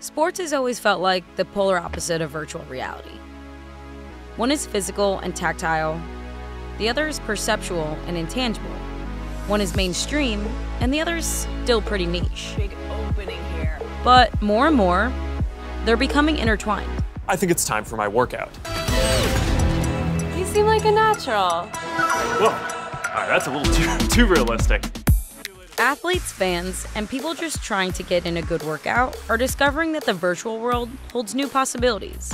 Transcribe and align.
Sports 0.00 0.38
has 0.38 0.52
always 0.52 0.78
felt 0.78 1.00
like 1.00 1.24
the 1.34 1.44
polar 1.44 1.76
opposite 1.76 2.22
of 2.22 2.30
virtual 2.30 2.62
reality. 2.66 3.10
One 4.36 4.52
is 4.52 4.64
physical 4.64 5.18
and 5.18 5.34
tactile, 5.34 6.00
the 6.78 6.88
other 6.88 7.08
is 7.08 7.18
perceptual 7.18 7.98
and 8.06 8.16
intangible. 8.16 8.70
One 9.48 9.60
is 9.60 9.74
mainstream, 9.74 10.46
and 10.78 10.94
the 10.94 11.00
other 11.00 11.16
is 11.16 11.26
still 11.64 11.82
pretty 11.82 12.06
niche. 12.06 12.54
Big 12.56 12.70
opening 12.88 13.42
here. 13.54 13.80
But 14.04 14.40
more 14.40 14.68
and 14.68 14.76
more, 14.76 15.12
they're 15.84 15.96
becoming 15.96 16.38
intertwined. 16.38 16.90
I 17.26 17.34
think 17.34 17.50
it's 17.50 17.64
time 17.64 17.82
for 17.82 17.96
my 17.96 18.06
workout. 18.06 18.50
You 20.38 20.46
seem 20.46 20.66
like 20.66 20.84
a 20.84 20.92
natural. 20.92 21.62
Whoa, 22.38 22.46
all 22.46 22.50
right, 22.52 23.26
that's 23.26 23.48
a 23.48 23.50
little 23.50 23.72
too, 23.98 24.06
too 24.06 24.26
realistic. 24.26 24.87
Athletes, 25.80 26.32
fans, 26.32 26.88
and 26.96 27.08
people 27.08 27.34
just 27.34 27.62
trying 27.62 27.92
to 27.92 28.02
get 28.02 28.26
in 28.26 28.36
a 28.36 28.42
good 28.42 28.64
workout 28.64 29.16
are 29.28 29.36
discovering 29.36 29.92
that 29.92 30.04
the 30.04 30.12
virtual 30.12 30.58
world 30.58 30.90
holds 31.12 31.36
new 31.36 31.46
possibilities. 31.46 32.32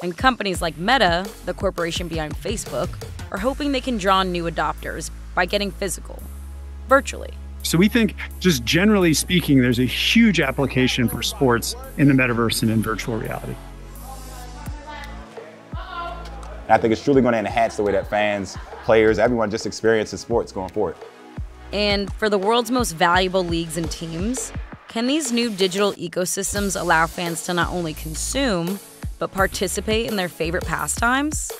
And 0.00 0.16
companies 0.16 0.62
like 0.62 0.78
Meta, 0.78 1.28
the 1.44 1.54
corporation 1.54 2.06
behind 2.06 2.36
Facebook, 2.36 2.88
are 3.32 3.38
hoping 3.38 3.72
they 3.72 3.80
can 3.80 3.98
draw 3.98 4.22
new 4.22 4.44
adopters 4.44 5.10
by 5.34 5.44
getting 5.44 5.72
physical, 5.72 6.22
virtually. 6.88 7.34
So 7.64 7.76
we 7.76 7.88
think, 7.88 8.14
just 8.38 8.64
generally 8.64 9.12
speaking, 9.12 9.60
there's 9.60 9.80
a 9.80 9.84
huge 9.84 10.38
application 10.38 11.08
for 11.08 11.20
sports 11.20 11.74
in 11.96 12.06
the 12.06 12.14
metaverse 12.14 12.62
and 12.62 12.70
in 12.70 12.80
virtual 12.80 13.18
reality. 13.18 13.56
I 16.68 16.78
think 16.78 16.92
it's 16.92 17.02
truly 17.02 17.22
going 17.22 17.32
to 17.32 17.38
enhance 17.38 17.76
the 17.76 17.82
way 17.82 17.90
that 17.90 18.08
fans, 18.08 18.56
players, 18.84 19.18
everyone 19.18 19.50
just 19.50 19.66
experiences 19.66 20.20
sports 20.20 20.52
going 20.52 20.68
forward. 20.68 20.94
And 21.72 22.12
for 22.14 22.30
the 22.30 22.38
world's 22.38 22.70
most 22.70 22.92
valuable 22.92 23.44
leagues 23.44 23.76
and 23.76 23.90
teams, 23.90 24.52
can 24.88 25.06
these 25.06 25.32
new 25.32 25.50
digital 25.50 25.92
ecosystems 25.92 26.80
allow 26.80 27.06
fans 27.06 27.44
to 27.44 27.54
not 27.54 27.70
only 27.70 27.92
consume, 27.92 28.80
but 29.18 29.32
participate 29.32 30.06
in 30.06 30.16
their 30.16 30.28
favorite 30.28 30.64
pastimes? 30.64 31.52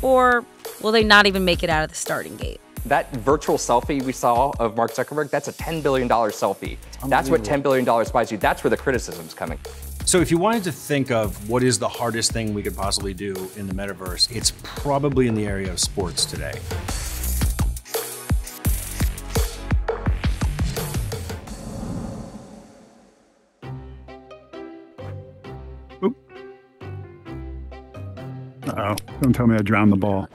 Or 0.00 0.44
will 0.80 0.92
they 0.92 1.04
not 1.04 1.26
even 1.26 1.44
make 1.44 1.62
it 1.62 1.70
out 1.70 1.82
of 1.82 1.90
the 1.90 1.96
starting 1.96 2.36
gate? 2.36 2.60
That 2.86 3.12
virtual 3.16 3.58
selfie 3.58 4.02
we 4.02 4.12
saw 4.12 4.52
of 4.58 4.76
Mark 4.76 4.92
Zuckerberg, 4.92 5.30
that's 5.30 5.48
a 5.48 5.52
$10 5.52 5.82
billion 5.82 6.08
selfie. 6.08 6.76
That's 7.06 7.30
what 7.30 7.42
$10 7.42 7.62
billion 7.62 7.84
buys 7.84 8.30
you. 8.32 8.38
That's 8.38 8.64
where 8.64 8.70
the 8.70 8.76
criticism's 8.76 9.34
coming. 9.34 9.58
So 10.04 10.20
if 10.20 10.32
you 10.32 10.38
wanted 10.38 10.64
to 10.64 10.72
think 10.72 11.12
of 11.12 11.48
what 11.48 11.62
is 11.62 11.78
the 11.78 11.88
hardest 11.88 12.32
thing 12.32 12.54
we 12.54 12.62
could 12.62 12.76
possibly 12.76 13.14
do 13.14 13.34
in 13.56 13.68
the 13.68 13.74
metaverse, 13.74 14.34
it's 14.34 14.52
probably 14.64 15.28
in 15.28 15.34
the 15.34 15.46
area 15.46 15.70
of 15.70 15.78
sports 15.78 16.24
today. 16.24 16.54
Uh-oh, 28.64 28.94
don't 29.20 29.32
tell 29.32 29.46
me 29.46 29.56
I 29.56 29.62
drowned 29.62 29.92
the 29.92 29.96
ball. 29.96 30.28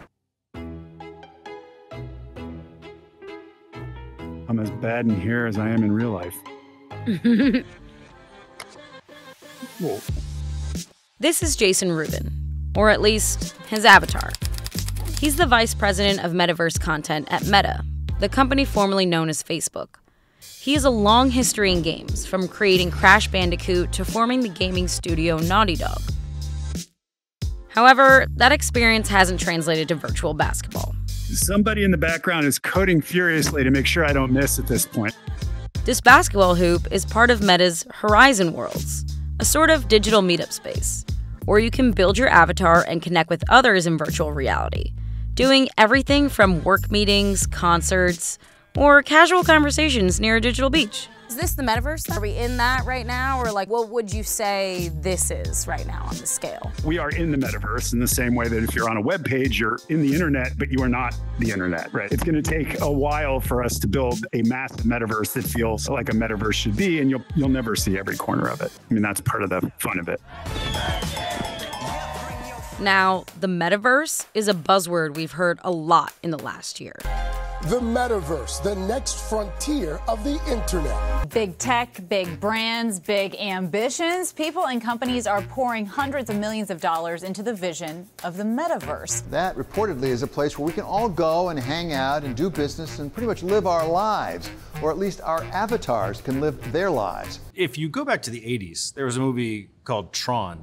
I'm 4.50 4.60
as 4.60 4.70
bad 4.72 5.06
in 5.06 5.20
here 5.20 5.46
as 5.46 5.58
I 5.58 5.70
am 5.70 5.84
in 5.84 5.92
real 5.92 6.12
life. 6.12 6.36
Whoa. 9.80 10.00
This 11.20 11.42
is 11.42 11.56
Jason 11.56 11.92
Rubin, 11.92 12.32
or 12.76 12.90
at 12.90 13.02
least 13.02 13.56
his 13.68 13.86
avatar. 13.86 14.32
He's 15.20 15.36
the 15.38 15.46
vice 15.46 15.74
president 15.74 16.24
of 16.24 16.32
metaverse 16.34 16.80
content 16.80 17.28
at 17.32 17.44
Meta, 17.46 17.84
the 18.20 18.30
company 18.30 18.66
formerly 18.66 19.06
known 19.06 19.30
as 19.30 19.42
Facebook. 19.42 19.96
He 20.40 20.74
has 20.74 20.84
a 20.84 20.90
long 20.90 21.30
history 21.30 21.72
in 21.72 21.82
games, 21.82 22.26
from 22.26 22.48
creating 22.48 22.92
Crash 22.92 23.28
Bandicoot 23.30 23.92
to 23.94 24.04
forming 24.06 24.42
the 24.42 24.50
gaming 24.50 24.88
studio 24.88 25.40
Naughty 25.40 25.76
Dog. 25.76 26.02
However, 27.78 28.26
that 28.38 28.52
experience 28.52 29.08
hasn't 29.08 29.40
translated 29.40 29.88
to 29.90 29.94
virtual 29.94 30.34
basketball. 30.34 30.96
Somebody 31.06 31.84
in 31.84 31.92
the 31.92 31.98
background 31.98 32.48
is 32.48 32.58
coding 32.58 33.02
furiously 33.02 33.64
to 33.64 33.70
make 33.70 33.86
sure 33.86 34.04
I 34.04 34.14
don't 34.14 34.32
miss 34.32 34.58
at 34.58 34.66
this 34.66 34.88
point. 34.88 35.16
This 35.86 36.02
basketball 36.02 36.56
hoop 36.56 36.92
is 36.92 37.06
part 37.06 37.30
of 37.30 37.44
Meta's 37.44 37.86
Horizon 37.94 38.54
Worlds, 38.54 39.06
a 39.40 39.46
sort 39.46 39.70
of 39.70 39.88
digital 39.88 40.24
meetup 40.24 40.52
space 40.52 41.06
where 41.46 41.60
you 41.60 41.70
can 41.70 41.92
build 41.92 42.18
your 42.18 42.30
avatar 42.30 42.84
and 42.88 43.00
connect 43.00 43.30
with 43.30 43.44
others 43.48 43.86
in 43.86 43.96
virtual 43.96 44.32
reality, 44.32 44.92
doing 45.36 45.70
everything 45.78 46.30
from 46.30 46.64
work 46.64 46.90
meetings, 46.90 47.46
concerts, 47.46 48.40
or 48.78 49.04
casual 49.04 49.44
conversations 49.44 50.20
near 50.20 50.38
a 50.38 50.42
digital 50.42 50.70
beach. 50.70 51.10
Is 51.28 51.36
this 51.36 51.56
the 51.56 51.64
metaverse? 51.64 52.16
Are 52.16 52.22
we 52.22 52.38
in 52.38 52.56
that 52.56 52.86
right 52.86 53.06
now? 53.06 53.42
Or 53.42 53.52
like, 53.52 53.68
what 53.68 53.90
would 53.90 54.14
you 54.14 54.24
say 54.24 54.92
this 55.02 55.30
is 55.30 55.68
right 55.68 55.86
now 55.86 56.04
on 56.04 56.16
the 56.16 56.26
scale? 56.26 56.72
We 56.86 57.00
are 57.00 57.10
in 57.10 57.32
the 57.32 57.38
metaverse 57.38 57.92
in 57.92 58.00
the 58.00 58.08
same 58.08 58.34
way 58.34 58.48
that 58.48 58.64
if 58.64 58.74
you're 58.74 58.90
on 58.90 58.96
a 58.96 59.02
web 59.02 59.26
page, 59.26 59.60
you're 59.60 59.78
in 59.90 60.02
the 60.02 60.14
internet, 60.14 60.58
but 60.58 60.72
you 60.72 60.82
are 60.82 60.88
not 60.88 61.14
the 61.40 61.52
internet, 61.52 61.94
right? 61.94 62.10
It's 62.14 62.24
going 62.24 62.42
to 62.42 62.42
take 62.42 62.80
a 62.80 62.90
while 62.90 63.42
for 63.42 63.62
us 63.62 63.78
to 63.80 63.88
build 63.88 64.26
a 64.32 64.42
massive 64.44 64.86
metaverse 64.86 65.34
that 65.34 65.44
feels 65.44 65.90
like 65.90 66.08
a 66.08 66.14
metaverse 66.14 66.54
should 66.54 66.78
be, 66.78 67.02
and 67.02 67.10
you'll 67.10 67.26
you'll 67.36 67.50
never 67.50 67.76
see 67.76 67.98
every 67.98 68.16
corner 68.16 68.48
of 68.48 68.62
it. 68.62 68.72
I 68.90 68.94
mean, 68.94 69.04
that's 69.04 69.20
part 69.20 69.44
of 69.44 69.50
the 69.50 69.70
fun 69.80 70.00
of 70.00 70.08
it. 70.08 70.22
Now, 72.80 73.26
the 73.38 73.48
metaverse 73.48 74.28
is 74.34 74.48
a 74.48 74.54
buzzword 74.54 75.16
we've 75.16 75.34
heard 75.34 75.60
a 75.64 75.72
lot 75.72 76.14
in 76.24 76.32
the 76.32 76.40
last 76.40 76.80
year. 76.80 76.96
The 77.64 77.80
metaverse, 77.80 78.62
the 78.62 78.76
next 78.76 79.28
frontier 79.30 80.00
of 80.08 80.24
the 80.24 80.40
internet. 80.48 81.28
Big 81.30 81.58
tech, 81.58 82.08
big 82.08 82.40
brands, 82.40 83.00
big 83.00 83.36
ambitions. 83.36 84.32
People 84.32 84.68
and 84.68 84.80
companies 84.80 85.26
are 85.26 85.42
pouring 85.42 85.88
hundreds 85.88 86.30
of 86.30 86.38
millions 86.38 86.70
of 86.70 86.80
dollars 86.80 87.24
into 87.24 87.42
the 87.42 87.56
vision 87.56 88.08
of 88.24 88.38
the 88.38 88.44
metaverse. 88.44 89.28
That 89.32 89.56
reportedly 89.56 90.10
is 90.10 90.22
a 90.22 90.28
place 90.28 90.58
where 90.58 90.68
we 90.68 90.72
can 90.72 90.84
all 90.84 91.10
go 91.10 91.50
and 91.50 91.60
hang 91.60 91.94
out 91.94 92.24
and 92.24 92.36
do 92.36 92.52
business 92.52 93.00
and 93.00 93.12
pretty 93.12 93.26
much 93.26 93.42
live 93.42 93.66
our 93.66 93.88
lives, 93.88 94.52
or 94.84 94.92
at 94.92 95.00
least 95.00 95.20
our 95.22 95.44
avatars 95.46 96.22
can 96.22 96.40
live 96.40 96.72
their 96.72 96.92
lives. 96.92 97.40
If 97.56 97.76
you 97.76 97.90
go 97.90 98.06
back 98.06 98.22
to 98.22 98.30
the 98.30 98.42
80s, 98.42 98.94
there 98.94 99.06
was 99.06 99.18
a 99.18 99.22
movie 99.22 99.70
called 99.84 100.14
Tron. 100.14 100.60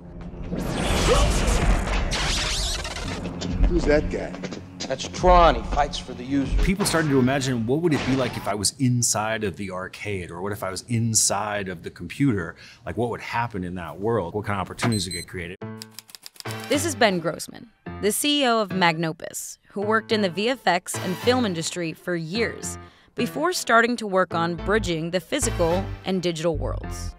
Who's 3.69 3.85
that 3.85 4.09
guy? 4.11 4.54
That's 4.87 5.09
Tron. 5.09 5.55
He 5.55 5.63
fights 5.75 5.97
for 5.97 6.13
the 6.13 6.25
user. 6.25 6.63
People 6.63 6.85
started 6.85 7.09
to 7.09 7.19
imagine 7.19 7.67
what 7.67 7.81
would 7.81 7.95
it 7.95 8.07
be 8.07 8.17
like 8.17 8.37
if 8.37 8.47
I 8.47 8.55
was 8.55 8.75
inside 8.79 9.43
of 9.43 9.57
the 9.57 9.71
arcade, 9.71 10.31
or 10.31 10.43
what 10.43 10.53
if 10.53 10.63
I 10.63 10.71
was 10.71 10.83
inside 10.89 11.69
of 11.69 11.83
the 11.83 11.91
computer? 11.91 12.55
Like, 12.85 12.99
what 12.99 13.09
would 13.09 13.23
happen 13.23 13.65
in 13.65 13.77
that 13.77 13.99
world? 13.99 14.35
What 14.35 14.45
kind 14.45 14.61
of 14.61 14.67
opportunities 14.67 15.07
would 15.07 15.15
get 15.15 15.27
created? 15.27 15.57
This 16.69 16.85
is 16.85 16.95
Ben 16.95 17.19
Grossman, 17.19 17.71
the 18.03 18.09
CEO 18.09 18.61
of 18.61 18.73
Magnopus, 18.73 19.59
who 19.71 19.81
worked 19.81 20.13
in 20.13 20.21
the 20.21 20.29
VFX 20.29 21.03
and 21.03 21.17
film 21.17 21.47
industry 21.47 21.95
for 21.95 22.15
years 22.15 22.77
before 23.15 23.55
starting 23.55 23.97
to 23.97 24.07
work 24.07 24.35
on 24.35 24.55
bridging 24.55 25.11
the 25.13 25.21
physical 25.21 25.83
and 26.05 26.23
digital 26.23 26.59
worlds. 26.59 27.15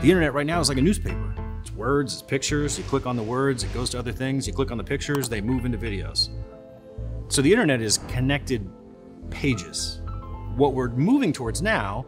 The 0.00 0.10
internet 0.10 0.34
right 0.34 0.46
now 0.46 0.58
is 0.58 0.68
like 0.68 0.78
a 0.78 0.82
newspaper. 0.82 1.32
It's 1.60 1.70
words, 1.72 2.14
it's 2.14 2.22
pictures. 2.22 2.76
You 2.76 2.84
click 2.84 3.06
on 3.06 3.14
the 3.14 3.22
words, 3.22 3.62
it 3.62 3.72
goes 3.72 3.90
to 3.90 4.00
other 4.00 4.12
things. 4.12 4.48
You 4.48 4.52
click 4.52 4.72
on 4.72 4.78
the 4.78 4.84
pictures, 4.84 5.28
they 5.28 5.40
move 5.40 5.64
into 5.64 5.78
videos. 5.78 6.30
So 7.34 7.42
the 7.42 7.50
internet 7.50 7.82
is 7.82 7.98
connected 8.06 8.70
pages. 9.28 10.00
What 10.54 10.72
we're 10.72 10.90
moving 10.90 11.32
towards 11.32 11.62
now 11.62 12.06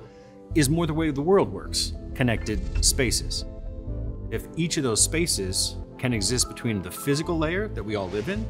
is 0.55 0.71
more 0.71 0.87
the 0.87 0.95
way 0.95 1.11
the 1.11 1.21
world 1.21 1.53
works 1.53 1.95
connected 2.15 2.61
spaces. 2.85 3.45
If 4.31 4.47
each 4.55 4.77
of 4.77 4.85
those 4.85 5.03
spaces 5.03 5.79
can 5.99 6.13
exist 6.13 6.47
between 6.47 6.81
the 6.81 6.93
physical 6.93 7.37
layer 7.37 7.67
that 7.67 7.83
we 7.83 7.97
all 7.97 8.09
live 8.11 8.29
in 8.29 8.47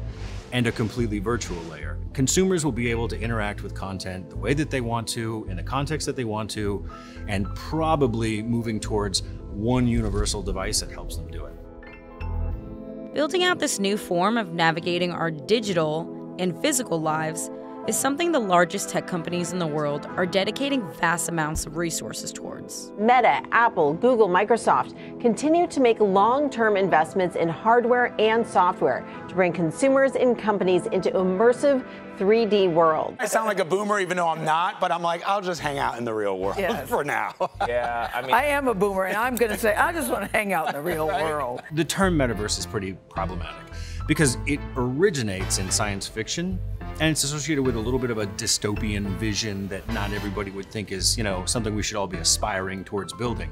and 0.51 0.67
a 0.67 0.71
completely 0.71 1.17
virtual 1.17 1.59
layer, 1.63 1.97
consumers 2.13 2.63
will 2.63 2.71
be 2.71 2.91
able 2.91 3.07
to 3.07 3.19
interact 3.19 3.63
with 3.63 3.73
content 3.73 4.29
the 4.29 4.37
way 4.37 4.53
that 4.53 4.69
they 4.69 4.81
want 4.81 5.07
to, 5.07 5.47
in 5.49 5.57
the 5.57 5.63
context 5.63 6.05
that 6.05 6.15
they 6.15 6.25
want 6.25 6.47
to, 6.51 6.87
and 7.27 7.47
probably 7.55 8.43
moving 8.43 8.79
towards 8.79 9.23
one 9.49 9.87
universal 9.87 10.43
device 10.43 10.81
that 10.81 10.91
helps 10.91 11.17
them 11.17 11.27
do 11.31 11.43
it. 11.45 13.13
Building 13.15 13.43
out 13.43 13.57
this 13.57 13.79
new 13.79 13.97
form 13.97 14.37
of 14.37 14.53
navigating 14.53 15.11
our 15.11 15.31
digital 15.31 16.13
and 16.39 16.59
physical 16.61 17.01
lives 17.01 17.49
is 17.87 17.97
something 17.97 18.33
the 18.33 18.39
largest 18.39 18.89
tech 18.89 19.07
companies 19.07 19.53
in 19.53 19.59
the 19.59 19.65
world 19.67 20.07
are 20.17 20.25
dedicating 20.25 20.85
vast 20.99 21.29
amounts 21.29 21.65
of 21.65 21.77
resources 21.77 22.33
towards. 22.33 22.91
Meta, 22.97 23.41
Apple, 23.53 23.93
Google, 23.93 24.27
Microsoft 24.27 25.21
continue 25.21 25.65
to 25.67 25.79
make 25.79 25.97
long 26.01 26.49
term 26.49 26.75
investments 26.75 27.37
in 27.37 27.47
hardware 27.47 28.13
and 28.19 28.45
software 28.45 29.07
to 29.29 29.33
bring 29.33 29.53
consumers 29.53 30.15
and 30.15 30.37
companies 30.37 30.85
into 30.87 31.09
immersive 31.11 31.81
3D 32.17 32.73
worlds. 32.73 33.15
I 33.21 33.25
sound 33.25 33.47
like 33.47 33.59
a 33.59 33.65
boomer 33.65 33.99
even 34.01 34.17
though 34.17 34.27
I'm 34.27 34.43
not, 34.43 34.81
but 34.81 34.91
I'm 34.91 35.01
like, 35.01 35.25
I'll 35.25 35.41
just 35.41 35.61
hang 35.61 35.77
out 35.77 35.97
in 35.97 36.03
the 36.03 36.13
real 36.13 36.37
world 36.37 36.57
Yes. 36.59 36.89
for 36.89 37.05
now. 37.05 37.35
Yeah, 37.65 38.11
I 38.13 38.21
mean, 38.21 38.33
I 38.33 38.45
am 38.45 38.67
a 38.67 38.73
boomer, 38.73 39.05
and 39.05 39.15
I'm 39.15 39.35
going 39.35 39.51
to 39.51 39.57
say, 39.57 39.75
I 39.75 39.93
just 39.93 40.11
want 40.11 40.25
to 40.29 40.37
hang 40.37 40.51
out 40.51 40.67
in 40.67 40.73
the 40.73 40.81
real 40.81 41.07
world. 41.07 41.61
The 41.71 41.85
term 41.85 42.17
metaverse 42.17 42.59
is 42.59 42.65
pretty 42.65 42.97
problematic 43.09 43.63
because 44.07 44.37
it 44.47 44.59
originates 44.75 45.57
in 45.59 45.69
science 45.69 46.07
fiction 46.07 46.59
and 46.99 47.11
it's 47.11 47.23
associated 47.23 47.63
with 47.63 47.75
a 47.75 47.79
little 47.79 47.99
bit 47.99 48.09
of 48.09 48.17
a 48.17 48.25
dystopian 48.25 49.05
vision 49.17 49.67
that 49.67 49.87
not 49.89 50.11
everybody 50.13 50.49
would 50.49 50.65
think 50.65 50.91
is, 50.91 51.17
you 51.17 51.23
know, 51.23 51.45
something 51.45 51.75
we 51.75 51.83
should 51.83 51.95
all 51.97 52.07
be 52.07 52.17
aspiring 52.17 52.83
towards 52.83 53.13
building. 53.13 53.51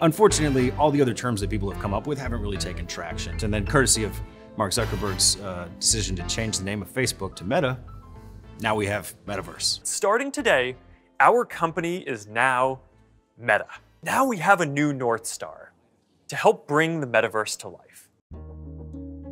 Unfortunately, 0.00 0.72
all 0.72 0.90
the 0.90 1.00
other 1.00 1.14
terms 1.14 1.40
that 1.40 1.50
people 1.50 1.70
have 1.70 1.80
come 1.80 1.94
up 1.94 2.06
with 2.06 2.18
haven't 2.18 2.40
really 2.40 2.56
taken 2.56 2.86
traction. 2.86 3.36
And 3.44 3.52
then, 3.54 3.66
courtesy 3.66 4.02
of 4.02 4.18
Mark 4.56 4.72
Zuckerberg's 4.72 5.38
uh, 5.40 5.68
decision 5.78 6.16
to 6.16 6.26
change 6.26 6.58
the 6.58 6.64
name 6.64 6.82
of 6.82 6.92
Facebook 6.92 7.36
to 7.36 7.44
Meta, 7.44 7.78
now 8.60 8.74
we 8.74 8.86
have 8.86 9.14
Metaverse. 9.26 9.86
Starting 9.86 10.32
today, 10.32 10.74
our 11.20 11.44
company 11.44 11.98
is 11.98 12.26
now 12.26 12.80
Meta. 13.38 13.66
Now 14.02 14.26
we 14.26 14.38
have 14.38 14.60
a 14.60 14.66
new 14.66 14.92
North 14.92 15.26
Star 15.26 15.72
to 16.28 16.36
help 16.36 16.66
bring 16.66 17.00
the 17.00 17.06
metaverse 17.06 17.58
to 17.58 17.68
life. 17.68 17.89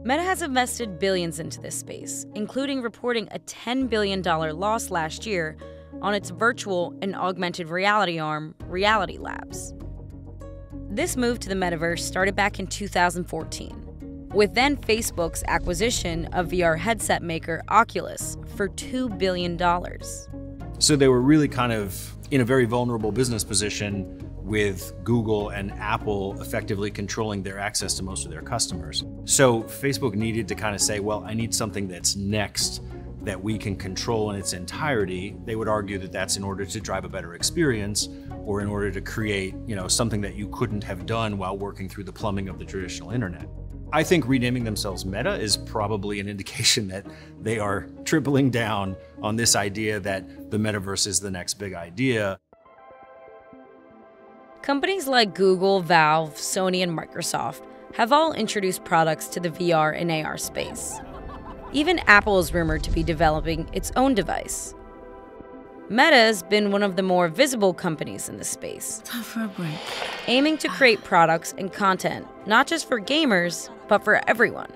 Meta 0.05 0.23
has 0.23 0.43
invested 0.43 0.99
billions 1.01 1.41
into 1.41 1.61
this 1.61 1.77
space, 1.77 2.25
including 2.35 2.81
reporting 2.81 3.29
a 3.33 3.39
$10 3.41 3.91
billion 3.91 4.23
loss 4.23 4.91
last 4.91 5.27
year 5.27 5.57
on 6.01 6.15
its 6.15 6.31
virtual 6.31 6.95
and 7.03 7.17
augmented 7.17 7.69
reality 7.69 8.19
arm, 8.19 8.55
Reality 8.67 9.19
Labs. 9.19 9.75
This 10.89 11.17
move 11.17 11.41
to 11.41 11.49
the 11.49 11.57
metaverse 11.57 11.99
started 11.99 12.37
back 12.37 12.61
in 12.61 12.69
2014, 12.69 14.29
with 14.33 14.55
then 14.55 14.77
Facebook's 14.77 15.43
acquisition 15.49 16.27
of 16.27 16.49
VR 16.49 16.79
headset 16.79 17.23
maker 17.23 17.61
Oculus 17.69 18.37
for 18.55 18.69
$2 18.69 19.19
billion. 19.19 19.59
So 20.79 20.95
they 20.95 21.09
were 21.09 21.21
really 21.21 21.49
kind 21.49 21.73
of 21.73 22.17
in 22.31 22.41
a 22.41 22.45
very 22.45 22.67
vulnerable 22.67 23.11
business 23.11 23.43
position 23.43 24.28
with 24.49 24.95
Google 25.05 25.51
and 25.51 25.71
Apple 25.73 26.41
effectively 26.41 26.91
controlling 26.91 27.43
their 27.43 27.59
access 27.59 27.95
to 27.95 28.03
most 28.03 28.25
of 28.25 28.31
their 28.31 28.41
customers. 28.41 29.05
So 29.27 29.63
Facebook 29.65 30.15
needed 30.15 30.49
to 30.49 30.55
kind 30.55 30.75
of 30.75 30.81
say, 30.81 31.01
well, 31.01 31.23
I 31.25 31.35
need 31.35 31.55
something 31.55 31.87
that's 31.87 32.17
next 32.17 32.83
that 33.23 33.41
we 33.41 33.59
can 33.59 33.77
control 33.77 34.31
in 34.31 34.37
its 34.37 34.55
entirety. 34.55 35.37
They 35.45 35.55
would 35.55 35.69
argue 35.69 35.99
that 35.99 36.13
that's 36.13 36.39
in 36.39 36.45
order 36.45 36.65
to 36.65 36.81
drive 36.81 37.05
a 37.05 37.11
better 37.11 37.35
experience 37.35 38.09
or 38.47 38.63
in 38.63 38.69
order 38.69 38.91
to 38.91 39.03
create, 39.03 39.55
you 39.67 39.77
know, 39.77 39.87
something 39.87 40.23
that 40.23 40.35
you 40.35 40.49
couldn't 40.49 40.83
have 40.83 41.05
done 41.05 41.37
while 41.37 41.59
working 41.59 41.87
through 41.87 42.05
the 42.05 42.13
plumbing 42.13 42.49
of 42.49 42.59
the 42.59 42.65
traditional 42.65 43.11
internet. 43.11 43.47
I 43.93 44.03
think 44.03 44.27
renaming 44.27 44.65
themselves 44.65 45.05
Meta 45.05 45.35
is 45.35 45.57
probably 45.59 46.21
an 46.21 46.29
indication 46.35 46.89
that 46.89 47.07
they 47.41 47.59
are 47.59 47.89
tripling 48.05 48.51
down 48.51 48.97
on 49.23 49.37
this 49.37 49.57
idea 49.57 50.01
that 50.01 50.51
the 50.51 50.57
metaverse 50.57 51.07
is 51.07 51.21
the 51.21 51.31
next 51.31 51.55
big 51.55 51.75
idea. 51.75 52.39
Companies 54.63 55.07
like 55.07 55.35
Google, 55.35 55.81
Valve, 55.81 56.35
Sony, 56.35 56.83
and 56.83 56.97
Microsoft 56.97 57.63
have 57.95 58.13
all 58.13 58.33
introduced 58.33 58.85
products 58.85 59.29
to 59.29 59.41
the 59.41 59.51
VR 59.51 59.99
and 59.99 60.11
AR 60.11 60.37
space. 60.37 61.01
Even 61.73 61.99
Apple 62.01 62.39
is 62.39 62.53
rumored 62.53 62.83
to 62.85 62.91
be 62.91 63.03
developing 63.03 63.69
its 63.73 63.93
own 63.97 64.15
device. 64.15 64.75
Meta 65.89 66.17
has 66.17 66.43
been 66.43 66.71
one 66.71 66.83
of 66.83 66.97
the 66.97 67.03
more 67.03 67.29
visible 67.29 67.73
companies 67.73 68.29
in 68.29 68.37
the 68.37 68.45
space. 68.45 69.01
Time 69.05 69.23
for 69.23 69.45
a 69.45 69.49
break. 69.49 69.79
Aiming 70.27 70.59
to 70.59 70.69
create 70.69 71.03
products 71.03 71.55
and 71.57 71.73
content 71.73 72.27
not 72.47 72.67
just 72.67 72.89
for 72.89 73.01
gamers, 73.01 73.71
but 73.89 74.05
for 74.05 74.21
everyone. 74.29 74.71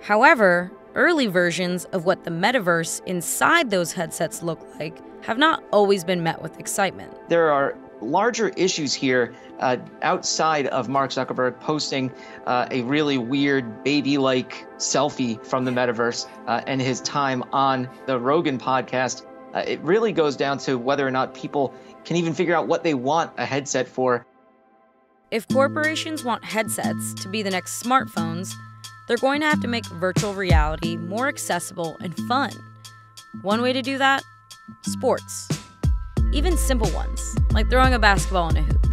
However, 0.00 0.72
early 0.94 1.26
versions 1.26 1.84
of 1.86 2.06
what 2.06 2.24
the 2.24 2.30
metaverse 2.30 3.04
inside 3.06 3.70
those 3.70 3.92
headsets 3.92 4.42
look 4.42 4.60
like 4.78 4.98
have 5.24 5.38
not 5.38 5.62
always 5.72 6.02
been 6.02 6.22
met 6.22 6.42
with 6.42 6.58
excitement. 6.58 7.12
There 7.28 7.50
are 7.52 7.76
larger 8.00 8.48
issues 8.50 8.94
here 8.94 9.34
uh, 9.60 9.76
outside 10.02 10.66
of 10.68 10.88
Mark 10.88 11.10
Zuckerberg 11.10 11.58
posting 11.60 12.10
uh, 12.46 12.66
a 12.70 12.82
really 12.82 13.18
weird 13.18 13.84
baby 13.84 14.18
like 14.18 14.66
selfie 14.78 15.44
from 15.44 15.64
the 15.64 15.70
metaverse 15.70 16.26
uh, 16.46 16.62
and 16.66 16.80
his 16.80 17.00
time 17.02 17.42
on 17.52 17.88
the 18.06 18.18
Rogan 18.18 18.58
podcast. 18.58 19.26
Uh, 19.54 19.64
it 19.66 19.80
really 19.80 20.12
goes 20.12 20.36
down 20.36 20.58
to 20.58 20.78
whether 20.78 21.06
or 21.06 21.10
not 21.10 21.34
people 21.34 21.74
can 22.04 22.16
even 22.16 22.32
figure 22.32 22.54
out 22.54 22.66
what 22.66 22.84
they 22.84 22.94
want 22.94 23.32
a 23.36 23.44
headset 23.44 23.88
for. 23.88 24.26
If 25.30 25.46
corporations 25.48 26.24
want 26.24 26.44
headsets 26.44 27.14
to 27.22 27.28
be 27.28 27.42
the 27.42 27.50
next 27.50 27.82
smartphones, 27.82 28.52
they're 29.06 29.16
going 29.16 29.40
to 29.40 29.46
have 29.46 29.60
to 29.60 29.68
make 29.68 29.86
virtual 29.86 30.34
reality 30.34 30.96
more 30.96 31.28
accessible 31.28 31.96
and 32.00 32.16
fun. 32.28 32.52
One 33.42 33.62
way 33.62 33.72
to 33.72 33.82
do 33.82 33.98
that? 33.98 34.22
Sports. 34.82 35.59
Even 36.32 36.56
simple 36.56 36.90
ones, 36.90 37.36
like 37.52 37.68
throwing 37.70 37.94
a 37.94 37.98
basketball 37.98 38.48
in 38.50 38.56
a 38.58 38.62
hoop. 38.62 38.86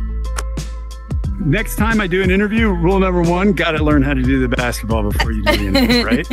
Next 1.40 1.76
time 1.76 2.02
I 2.02 2.08
do 2.08 2.24
an 2.24 2.32
interview, 2.32 2.70
rule 2.70 3.00
number 3.00 3.22
one, 3.22 3.54
got 3.54 3.72
to 3.72 3.84
learn 3.84 4.02
how 4.02 4.14
to 4.16 4.24
do 4.24 4.40
the 4.40 4.48
basketball 4.56 5.04
before 5.04 5.32
you 5.32 5.44
do 5.44 5.56
the 5.58 5.68
interview, 5.68 6.04
right? 6.06 6.28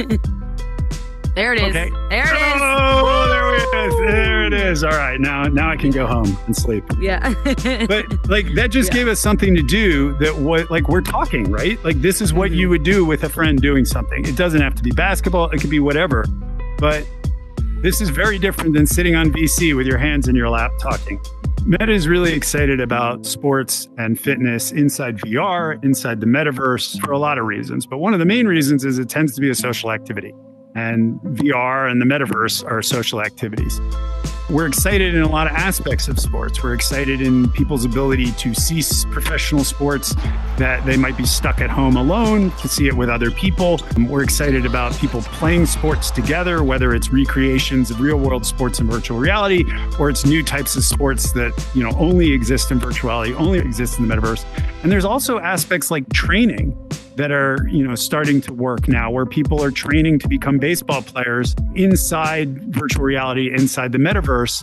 There 1.34 1.52
it 1.52 1.60
is. 1.60 1.76
Okay. 1.76 1.90
There 2.08 2.22
it 2.22 2.56
is. 2.56 2.60
Oh, 2.62 3.28
there 3.28 3.54
it 3.54 3.86
is. 3.86 3.98
There 4.12 4.44
it 4.46 4.52
is. 4.54 4.84
All 4.84 4.90
right, 4.92 5.20
now 5.20 5.42
now 5.44 5.68
I 5.70 5.76
can 5.76 5.90
go 5.90 6.06
home 6.06 6.38
and 6.46 6.56
sleep. 6.56 6.84
Yeah. 6.98 7.34
but 7.44 8.28
like 8.30 8.54
that 8.54 8.68
just 8.70 8.90
Yeah. 8.92 9.00
gave 9.00 9.08
us 9.08 9.20
something 9.20 9.54
to 9.56 9.62
do 9.62 10.14
that 10.18 10.34
what 10.36 10.70
like 10.70 10.88
we're 10.88 11.00
talking, 11.02 11.50
right? 11.50 11.82
Like 11.84 12.00
this 12.00 12.20
is 12.22 12.32
what 12.32 12.50
Mm-hmm. 12.50 12.60
you 12.60 12.68
would 12.70 12.84
do 12.84 13.04
with 13.04 13.24
a 13.24 13.28
friend 13.28 13.60
doing 13.60 13.84
something. 13.84 14.24
It 14.24 14.36
doesn't 14.36 14.60
have 14.60 14.74
to 14.76 14.82
be 14.82 14.90
basketball, 14.92 15.50
it 15.50 15.60
could 15.60 15.70
be 15.70 15.80
whatever. 15.80 16.24
But 16.78 17.04
this 17.84 18.00
is 18.00 18.08
very 18.08 18.38
different 18.38 18.72
than 18.72 18.86
sitting 18.86 19.14
on 19.14 19.30
VC 19.30 19.76
with 19.76 19.86
your 19.86 19.98
hands 19.98 20.26
in 20.26 20.34
your 20.34 20.48
lap 20.48 20.72
talking. 20.80 21.20
Meta 21.66 21.92
is 21.92 22.08
really 22.08 22.32
excited 22.32 22.80
about 22.80 23.26
sports 23.26 23.88
and 23.98 24.18
fitness 24.18 24.72
inside 24.72 25.18
VR, 25.18 25.84
inside 25.84 26.20
the 26.20 26.26
metaverse 26.26 26.98
for 27.02 27.12
a 27.12 27.18
lot 27.18 27.36
of 27.36 27.44
reasons. 27.44 27.84
But 27.84 27.98
one 27.98 28.14
of 28.14 28.20
the 28.20 28.24
main 28.24 28.46
reasons 28.46 28.86
is 28.86 28.98
it 28.98 29.10
tends 29.10 29.34
to 29.34 29.40
be 29.42 29.50
a 29.50 29.54
social 29.54 29.92
activity. 29.92 30.32
And 30.74 31.20
VR 31.20 31.90
and 31.90 32.00
the 32.00 32.06
metaverse 32.06 32.64
are 32.64 32.80
social 32.80 33.20
activities. 33.20 33.78
We're 34.50 34.66
excited 34.66 35.14
in 35.14 35.22
a 35.22 35.28
lot 35.28 35.46
of 35.46 35.54
aspects 35.54 36.06
of 36.06 36.20
sports. 36.20 36.62
We're 36.62 36.74
excited 36.74 37.22
in 37.22 37.48
people's 37.48 37.86
ability 37.86 38.32
to 38.32 38.52
see 38.52 38.82
professional 39.10 39.64
sports 39.64 40.14
that 40.58 40.84
they 40.84 40.98
might 40.98 41.16
be 41.16 41.24
stuck 41.24 41.62
at 41.62 41.70
home 41.70 41.96
alone, 41.96 42.50
to 42.60 42.68
see 42.68 42.86
it 42.86 42.94
with 42.94 43.08
other 43.08 43.30
people. 43.30 43.80
We're 43.96 44.22
excited 44.22 44.66
about 44.66 44.92
people 44.98 45.22
playing 45.22 45.64
sports 45.64 46.10
together, 46.10 46.62
whether 46.62 46.94
it's 46.94 47.10
recreations 47.10 47.90
of 47.90 48.02
real 48.02 48.18
world 48.18 48.44
sports 48.44 48.80
in 48.80 48.86
virtual 48.86 49.18
reality 49.18 49.64
or 49.98 50.10
it's 50.10 50.26
new 50.26 50.42
types 50.42 50.76
of 50.76 50.84
sports 50.84 51.32
that, 51.32 51.52
you 51.74 51.82
know, 51.82 51.96
only 51.96 52.30
exist 52.30 52.70
in 52.70 52.78
virtuality, 52.78 53.34
only 53.36 53.58
exist 53.60 53.98
in 53.98 54.06
the 54.06 54.14
metaverse. 54.14 54.44
And 54.82 54.92
there's 54.92 55.06
also 55.06 55.38
aspects 55.38 55.90
like 55.90 56.06
training 56.12 56.76
that 57.16 57.30
are 57.30 57.66
you 57.68 57.86
know 57.86 57.94
starting 57.94 58.40
to 58.42 58.52
work 58.52 58.88
now 58.88 59.10
where 59.10 59.26
people 59.26 59.62
are 59.62 59.70
training 59.70 60.18
to 60.18 60.28
become 60.28 60.58
baseball 60.58 61.02
players 61.02 61.54
inside 61.74 62.74
virtual 62.74 63.04
reality 63.04 63.50
inside 63.52 63.92
the 63.92 63.98
metaverse 63.98 64.62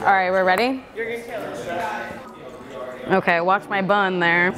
All 0.00 0.06
right, 0.06 0.30
we're 0.30 0.44
ready? 0.44 0.82
Okay, 3.08 3.40
watch 3.40 3.68
my 3.68 3.80
bun 3.82 4.20
there. 4.20 4.50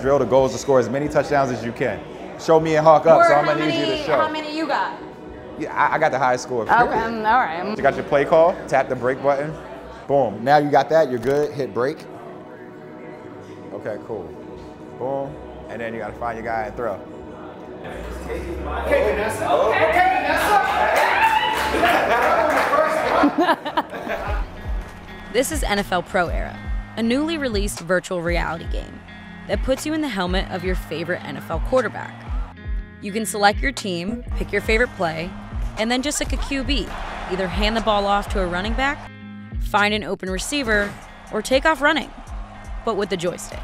Drill 0.00 0.18
the 0.18 0.24
goals 0.26 0.52
to 0.52 0.58
score 0.58 0.80
as 0.80 0.88
many 0.88 1.08
touchdowns 1.08 1.50
as 1.52 1.64
you 1.64 1.72
can. 1.72 2.00
Show 2.40 2.58
me 2.60 2.76
and 2.76 2.84
Hawk 2.84 3.06
up, 3.06 3.24
so 3.26 3.34
I'm 3.34 3.44
how 3.44 3.52
gonna 3.54 3.66
need 3.66 3.74
you 3.74 3.80
many, 3.86 3.98
to 3.98 4.04
show. 4.04 4.16
how 4.16 4.28
many 4.28 4.56
you 4.56 4.66
got? 4.66 5.00
Yeah, 5.58 5.74
I, 5.74 5.94
I 5.94 5.98
got 5.98 6.12
the 6.12 6.18
highest 6.18 6.44
score. 6.44 6.62
Okay, 6.62 6.72
um, 6.74 7.16
all 7.26 7.38
right. 7.40 7.76
You 7.76 7.82
got 7.82 7.94
your 7.96 8.04
play 8.04 8.24
call, 8.24 8.54
tap 8.68 8.88
the 8.88 8.94
break 8.96 9.20
button, 9.22 9.52
boom. 10.06 10.42
Now 10.44 10.58
you 10.58 10.70
got 10.70 10.88
that, 10.90 11.10
you're 11.10 11.18
good, 11.18 11.52
hit 11.52 11.72
break. 11.74 11.98
Okay, 13.72 13.96
cool. 14.06 14.28
Boom, 14.98 15.34
and 15.68 15.80
then 15.80 15.94
you 15.94 16.00
gotta 16.00 16.14
find 16.14 16.36
your 16.36 16.44
guy 16.44 16.64
and 16.64 16.76
throw. 16.76 17.00
Okay, 17.84 19.04
Vanessa. 19.14 19.50
Okay, 19.50 19.78
Vanessa. 20.22 20.78
This 25.32 25.52
is 25.52 25.62
NFL 25.62 26.06
Pro 26.08 26.28
Era, 26.28 26.58
a 26.96 27.02
newly 27.02 27.38
released 27.38 27.80
virtual 27.80 28.22
reality 28.22 28.66
game 28.72 28.98
that 29.46 29.62
puts 29.62 29.86
you 29.86 29.94
in 29.94 30.00
the 30.00 30.08
helmet 30.08 30.50
of 30.50 30.64
your 30.64 30.74
favorite 30.74 31.20
NFL 31.20 31.64
quarterback. 31.66 32.26
You 33.00 33.12
can 33.12 33.24
select 33.24 33.60
your 33.60 33.72
team, 33.72 34.24
pick 34.36 34.50
your 34.50 34.62
favorite 34.62 34.90
play, 34.96 35.30
and 35.78 35.90
then 35.90 36.02
just 36.02 36.20
like 36.20 36.32
a 36.32 36.36
QB, 36.36 36.88
either 37.30 37.46
hand 37.46 37.76
the 37.76 37.82
ball 37.82 38.06
off 38.06 38.28
to 38.30 38.40
a 38.40 38.46
running 38.46 38.74
back, 38.74 38.98
find 39.60 39.94
an 39.94 40.02
open 40.02 40.28
receiver, 40.28 40.92
or 41.32 41.40
take 41.40 41.64
off 41.64 41.80
running, 41.80 42.10
but 42.84 42.96
with 42.96 43.10
the 43.10 43.16
joystick. 43.16 43.60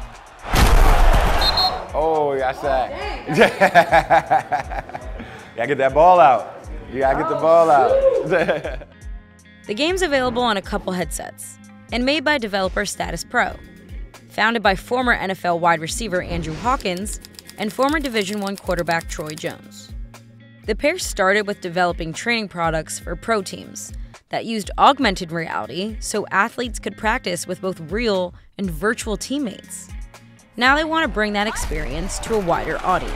Oh, 1.97 2.37
that's 2.37 2.59
that. 2.61 3.29
you 3.29 3.35
gotta 5.55 5.67
get 5.67 5.77
that 5.77 5.93
ball 5.93 6.19
out. 6.19 6.67
You 6.91 6.99
gotta 6.99 7.19
get 7.19 7.29
the 7.29 7.35
ball 7.35 7.69
out. 7.69 8.87
The 9.67 9.73
game's 9.73 10.03
available 10.03 10.43
on 10.43 10.57
a 10.57 10.61
couple 10.61 10.93
headsets 10.93 11.57
and 11.91 12.05
made 12.05 12.23
by 12.23 12.37
developer 12.37 12.85
Status 12.85 13.23
Pro, 13.23 13.55
founded 14.29 14.61
by 14.61 14.75
former 14.75 15.17
NFL 15.17 15.59
wide 15.59 15.79
receiver 15.79 16.21
Andrew 16.21 16.53
Hawkins 16.53 17.19
and 17.57 17.73
former 17.73 17.99
Division 17.99 18.43
I 18.43 18.53
quarterback 18.53 19.09
Troy 19.09 19.29
Jones. 19.29 19.91
The 20.67 20.75
pair 20.75 20.99
started 20.99 21.47
with 21.47 21.61
developing 21.61 22.13
training 22.13 22.49
products 22.49 22.99
for 22.99 23.15
pro 23.15 23.41
teams 23.41 23.91
that 24.29 24.45
used 24.45 24.69
augmented 24.77 25.31
reality 25.31 25.97
so 25.99 26.27
athletes 26.29 26.77
could 26.77 26.95
practice 26.95 27.47
with 27.47 27.59
both 27.59 27.79
real 27.91 28.35
and 28.59 28.69
virtual 28.69 29.17
teammates. 29.17 29.89
Now 30.57 30.77
they 30.77 30.85
want 30.85 31.03
to 31.03 31.09
bring 31.09 31.33
that 31.33 31.47
experience 31.47 32.17
to 32.19 32.35
a 32.35 32.39
wider 32.39 32.77
audience. 32.85 33.13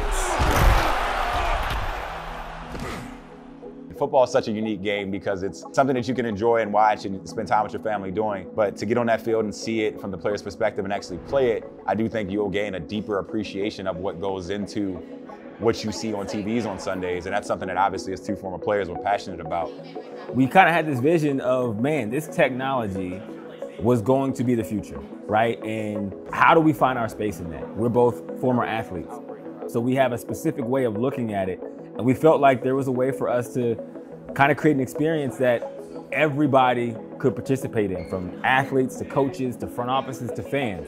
Football 3.98 4.25
is 4.25 4.31
such 4.31 4.50
a 4.50 4.51
unique 4.51 4.81
game 4.84 5.10
because 5.10 5.43
it's 5.43 5.63
something 5.72 5.96
that 5.96 6.05
you 6.05 6.13
can 6.13 6.25
enjoy 6.25 6.58
and 6.58 6.74
watch 6.74 7.05
and 7.05 7.27
spend 7.27 7.48
time 7.48 7.63
with 7.63 7.72
your 7.72 7.81
family 7.81 8.12
doing. 8.12 8.50
But 8.53 8.75
to 8.77 8.86
get 8.86 8.98
on 8.98 9.05
that 9.05 9.22
field 9.22 9.46
and 9.46 9.55
see 9.55 9.84
it 9.84 10.01
from 10.01 10.12
the 10.12 10.17
player's 10.17 10.41
perspective 10.41 10.84
and 10.84 10.93
actually 10.93 11.19
play 11.29 11.51
it, 11.51 11.63
I 11.86 11.96
do 11.96 12.10
think 12.10 12.29
you'll 12.29 12.50
gain 12.50 12.75
a 12.75 12.79
deeper 12.79 13.19
appreciation 13.19 13.88
of 13.88 13.98
what 13.98 14.19
goes 14.19 14.50
into 14.50 14.96
what 15.60 15.81
you 15.81 15.93
see 15.93 16.13
on 16.13 16.25
TVs 16.25 16.65
on 16.65 16.77
Sundays. 16.77 17.25
And 17.25 17.34
that's 17.34 17.48
something 17.48 17.69
that 17.69 17.77
obviously 17.77 18.12
as 18.12 18.19
two 18.19 18.36
former 18.36 18.58
players 18.58 18.89
were 18.89 19.00
passionate 19.00 19.39
about. 19.39 19.72
We 20.36 20.46
kind 20.46 20.67
of 20.67 20.75
had 20.75 20.86
this 20.86 21.00
vision 21.00 21.39
of, 21.39 21.79
man, 21.79 22.10
this 22.10 22.27
technology 22.27 23.22
was 23.81 24.01
going 24.01 24.33
to 24.33 24.43
be 24.43 24.55
the 24.55 24.63
future, 24.63 25.00
right? 25.25 25.63
And 25.63 26.13
how 26.31 26.53
do 26.53 26.59
we 26.59 26.74
find 26.74 27.00
our 27.00 27.09
space 27.09 27.39
in 27.39 27.50
that? 27.51 27.67
We're 27.75 27.89
both 27.89 28.39
former 28.39 28.65
athletes. 28.65 29.13
So 29.67 29.79
we 29.79 29.95
have 29.95 30.12
a 30.12 30.17
specific 30.17 30.65
way 30.65 30.86
of 30.86 30.98
looking 30.98 31.33
at 31.33 31.50
it. 31.50 31.62
And 31.95 32.05
we 32.05 32.13
felt 32.13 32.41
like 32.41 32.63
there 32.63 32.75
was 32.75 32.88
a 32.88 32.91
way 32.91 33.12
for 33.12 33.29
us 33.29 33.53
to 33.53 33.77
kind 34.33 34.51
of 34.51 34.57
create 34.57 34.75
an 34.75 34.81
experience 34.81 35.38
that 35.38 35.71
everybody 36.12 36.95
could 37.19 37.36
participate 37.36 37.91
in, 37.91 38.09
from 38.09 38.41
athletes 38.43 38.98
to 38.98 39.05
coaches 39.05 39.55
to 39.57 39.67
front 39.67 39.91
offices 39.91 40.31
to 40.31 40.43
fans. 40.43 40.88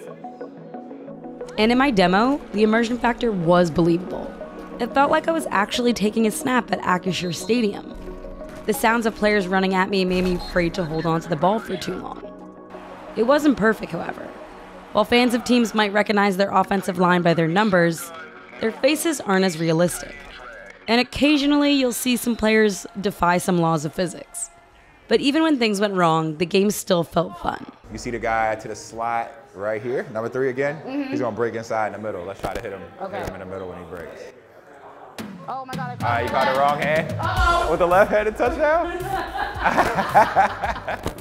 And 1.58 1.72
in 1.72 1.78
my 1.78 1.92
demo, 1.92 2.42
the 2.54 2.64
immersion 2.64 2.98
factor 2.98 3.32
was 3.32 3.70
believable. 3.70 4.32
It 4.80 4.94
felt 4.94 5.12
like 5.12 5.28
I 5.28 5.32
was 5.32 5.46
actually 5.52 5.94
taking 5.94 6.26
a 6.26 6.32
snap 6.32 6.72
at 6.72 6.80
Acrisure 6.80 7.36
Stadium. 7.36 7.96
The 8.66 8.74
sounds 8.74 9.06
of 9.06 9.16
players 9.16 9.48
running 9.48 9.76
at 9.76 9.90
me 9.90 10.06
made 10.06 10.24
me 10.24 10.36
afraid 10.36 10.74
to 10.76 10.86
hold 10.86 11.06
on 11.06 11.22
to 11.22 11.30
the 11.30 11.36
ball 11.36 11.60
for 11.60 11.78
too 11.78 11.96
long. 11.96 12.31
It 13.16 13.24
wasn't 13.24 13.58
perfect, 13.58 13.92
however. 13.92 14.28
While 14.94 15.06
fans 15.06 15.34
of 15.34 15.44
teams 15.44 15.74
might 15.74 15.94
recognize 15.94 16.38
their 16.38 16.52
offensive 16.52 16.98
line 17.00 17.22
by 17.22 17.34
their 17.34 17.48
numbers, 17.48 18.12
their 18.60 18.72
faces 18.72 19.22
aren't 19.22 19.46
as 19.46 19.58
realistic. 19.58 20.16
And 20.88 21.00
occasionally 21.00 21.72
you'll 21.72 21.94
see 21.94 22.18
some 22.18 22.36
players 22.36 22.86
defy 23.00 23.38
some 23.38 23.58
laws 23.60 23.86
of 23.86 23.94
physics. 23.94 24.50
But 25.08 25.22
even 25.22 25.44
when 25.44 25.58
things 25.60 25.80
went 25.80 25.94
wrong, 25.94 26.38
the 26.38 26.46
game 26.46 26.72
still 26.72 27.04
felt 27.04 27.38
fun. 27.40 27.66
You 27.92 27.98
see 27.98 28.12
the 28.12 28.20
guy 28.20 28.56
to 28.56 28.68
the 28.68 28.76
slot 28.76 29.32
right 29.54 29.82
here, 29.82 30.06
number 30.14 30.30
three 30.30 30.50
again? 30.50 30.82
Mhm. 30.86 31.08
He's 31.10 31.20
gonna 31.20 31.36
break 31.36 31.56
inside 31.56 31.88
in 31.88 31.94
the 31.94 32.00
middle. 32.00 32.24
Let's 32.24 32.40
try 32.42 32.54
to 32.54 32.62
hit 32.62 32.72
him, 32.72 32.82
Okay. 33.02 33.18
hit 33.20 33.28
him 33.28 33.36
in 33.36 33.40
the 33.42 33.46
middle 33.46 33.68
when 33.70 33.78
he 33.80 33.84
breaks. 33.86 34.22
Oh 35.48 35.66
my 35.66 35.74
god, 35.74 35.98
I 36.02 36.06
All 36.06 36.12
right, 36.14 36.24
you 36.24 36.30
caught 36.30 36.54
the 36.54 36.60
wrong 36.60 36.80
hand. 36.82 37.16
Uh-oh. 37.20 37.72
With 37.72 37.80
the 37.80 37.88
left-handed 37.88 38.38
touchdown? 38.38 38.98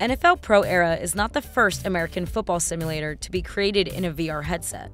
NFL 0.00 0.42
Pro 0.42 0.62
Era 0.62 0.94
is 0.94 1.16
not 1.16 1.32
the 1.32 1.42
first 1.42 1.84
American 1.84 2.24
football 2.24 2.60
simulator 2.60 3.16
to 3.16 3.30
be 3.32 3.42
created 3.42 3.88
in 3.88 4.04
a 4.04 4.12
VR 4.12 4.44
headset. 4.44 4.92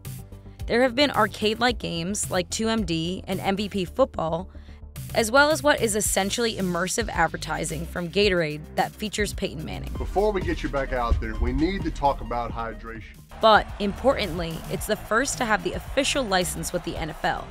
There 0.67 0.81
have 0.81 0.95
been 0.95 1.11
arcade 1.11 1.61
like 1.61 1.79
games 1.79 2.31
like 2.31 2.49
2MD 2.49 3.25
and 3.29 3.39
MVP 3.39 3.87
Football, 3.87 4.49
as 5.15 5.31
well 5.31 5.51
as 5.51 5.63
what 5.63 5.83
is 5.83 5.95
essentially 5.95 6.57
immersive 6.57 7.11
advertising 7.11 7.85
from 7.85 8.09
Gatorade 8.09 8.63
that 8.77 8.93
features 8.93 9.35
Peyton 9.35 9.63
Manning. 9.63 9.93
Before 9.99 10.33
we 10.33 10.41
get 10.41 10.63
you 10.63 10.71
back 10.71 10.95
out 10.95 11.21
there, 11.21 11.35
we 11.35 11.53
need 11.53 11.83
to 11.83 11.91
talk 11.91 12.23
about 12.23 12.51
hydration. 12.51 13.19
But 13.43 13.67
importantly, 13.81 14.57
it's 14.71 14.87
the 14.87 14.97
first 14.97 15.37
to 15.37 15.45
have 15.45 15.65
the 15.65 15.75
official 15.75 16.25
license 16.25 16.73
with 16.73 16.83
the 16.85 16.95
NFL. 16.95 17.45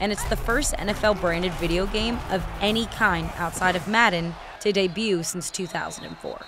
And 0.00 0.12
it's 0.12 0.24
the 0.28 0.36
first 0.36 0.74
NFL 0.74 1.20
branded 1.20 1.52
video 1.54 1.86
game 1.86 2.20
of 2.30 2.44
any 2.60 2.86
kind 2.86 3.28
outside 3.36 3.74
of 3.74 3.88
Madden 3.88 4.32
to 4.60 4.70
debut 4.70 5.24
since 5.24 5.50
2004. 5.50 6.40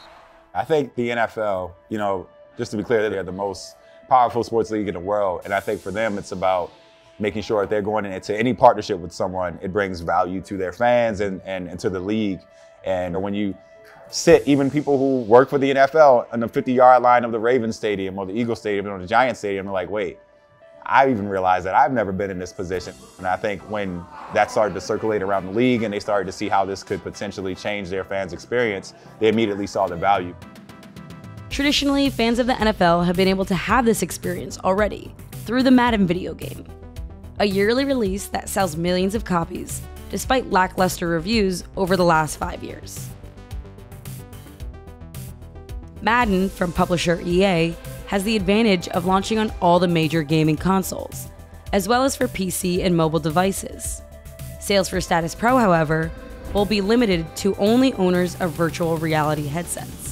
I 0.56 0.64
think 0.64 0.94
the 0.94 1.10
NFL, 1.10 1.72
you 1.90 1.98
know, 1.98 2.26
just 2.56 2.70
to 2.70 2.78
be 2.78 2.82
clear, 2.82 3.10
they're 3.10 3.22
the 3.22 3.30
most 3.30 3.76
powerful 4.08 4.42
sports 4.42 4.70
league 4.70 4.88
in 4.88 4.94
the 4.94 5.00
world. 5.00 5.42
And 5.44 5.52
I 5.52 5.60
think 5.60 5.82
for 5.82 5.90
them, 5.90 6.16
it's 6.16 6.32
about 6.32 6.72
making 7.18 7.42
sure 7.42 7.62
that 7.62 7.70
they're 7.70 7.82
going 7.82 8.06
into 8.06 8.36
any 8.36 8.54
partnership 8.54 8.98
with 8.98 9.12
someone, 9.12 9.58
it 9.62 9.72
brings 9.72 10.00
value 10.00 10.40
to 10.42 10.56
their 10.56 10.72
fans 10.72 11.20
and, 11.20 11.42
and, 11.44 11.68
and 11.68 11.78
to 11.80 11.90
the 11.90 12.00
league. 12.00 12.40
And 12.84 13.20
when 13.22 13.34
you 13.34 13.54
sit, 14.10 14.46
even 14.46 14.70
people 14.70 14.98
who 14.98 15.28
work 15.28 15.50
for 15.50 15.58
the 15.58 15.74
NFL 15.74 16.32
on 16.32 16.40
the 16.40 16.48
50 16.48 16.72
yard 16.72 17.02
line 17.02 17.24
of 17.24 17.32
the 17.32 17.38
Ravens 17.38 17.76
Stadium 17.76 18.18
or 18.18 18.26
the 18.26 18.32
Eagle 18.32 18.56
Stadium 18.56 18.86
or 18.86 18.98
the 18.98 19.06
Giant 19.06 19.36
Stadium, 19.36 19.66
they're 19.66 19.72
like, 19.72 19.90
wait, 19.90 20.18
I 20.88 21.10
even 21.10 21.28
realized 21.28 21.66
that 21.66 21.74
I've 21.74 21.92
never 21.92 22.12
been 22.12 22.30
in 22.30 22.38
this 22.38 22.52
position. 22.52 22.94
And 23.18 23.26
I 23.26 23.36
think 23.36 23.60
when 23.68 24.04
that 24.34 24.52
started 24.52 24.74
to 24.74 24.80
circulate 24.80 25.20
around 25.20 25.46
the 25.46 25.50
league 25.50 25.82
and 25.82 25.92
they 25.92 25.98
started 25.98 26.26
to 26.26 26.32
see 26.32 26.48
how 26.48 26.64
this 26.64 26.84
could 26.84 27.02
potentially 27.02 27.56
change 27.56 27.88
their 27.88 28.04
fans' 28.04 28.32
experience, 28.32 28.94
they 29.18 29.28
immediately 29.28 29.66
saw 29.66 29.88
the 29.88 29.96
value. 29.96 30.34
Traditionally, 31.56 32.10
fans 32.10 32.38
of 32.38 32.46
the 32.46 32.52
NFL 32.52 33.06
have 33.06 33.16
been 33.16 33.28
able 33.28 33.46
to 33.46 33.54
have 33.54 33.86
this 33.86 34.02
experience 34.02 34.58
already 34.58 35.14
through 35.46 35.62
the 35.62 35.70
Madden 35.70 36.06
video 36.06 36.34
game, 36.34 36.66
a 37.38 37.46
yearly 37.46 37.86
release 37.86 38.26
that 38.26 38.50
sells 38.50 38.76
millions 38.76 39.14
of 39.14 39.24
copies, 39.24 39.80
despite 40.10 40.50
lackluster 40.50 41.08
reviews 41.08 41.64
over 41.74 41.96
the 41.96 42.04
last 42.04 42.36
five 42.36 42.62
years. 42.62 43.08
Madden, 46.02 46.50
from 46.50 46.72
publisher 46.74 47.22
EA, 47.24 47.74
has 48.08 48.22
the 48.24 48.36
advantage 48.36 48.88
of 48.88 49.06
launching 49.06 49.38
on 49.38 49.50
all 49.62 49.78
the 49.78 49.88
major 49.88 50.22
gaming 50.22 50.58
consoles, 50.58 51.30
as 51.72 51.88
well 51.88 52.04
as 52.04 52.14
for 52.14 52.28
PC 52.28 52.84
and 52.84 52.94
mobile 52.94 53.18
devices. 53.18 54.02
Sales 54.60 54.90
for 54.90 55.00
Status 55.00 55.34
Pro, 55.34 55.56
however, 55.56 56.10
will 56.52 56.66
be 56.66 56.82
limited 56.82 57.24
to 57.36 57.54
only 57.54 57.94
owners 57.94 58.38
of 58.42 58.50
virtual 58.50 58.98
reality 58.98 59.46
headsets. 59.46 60.05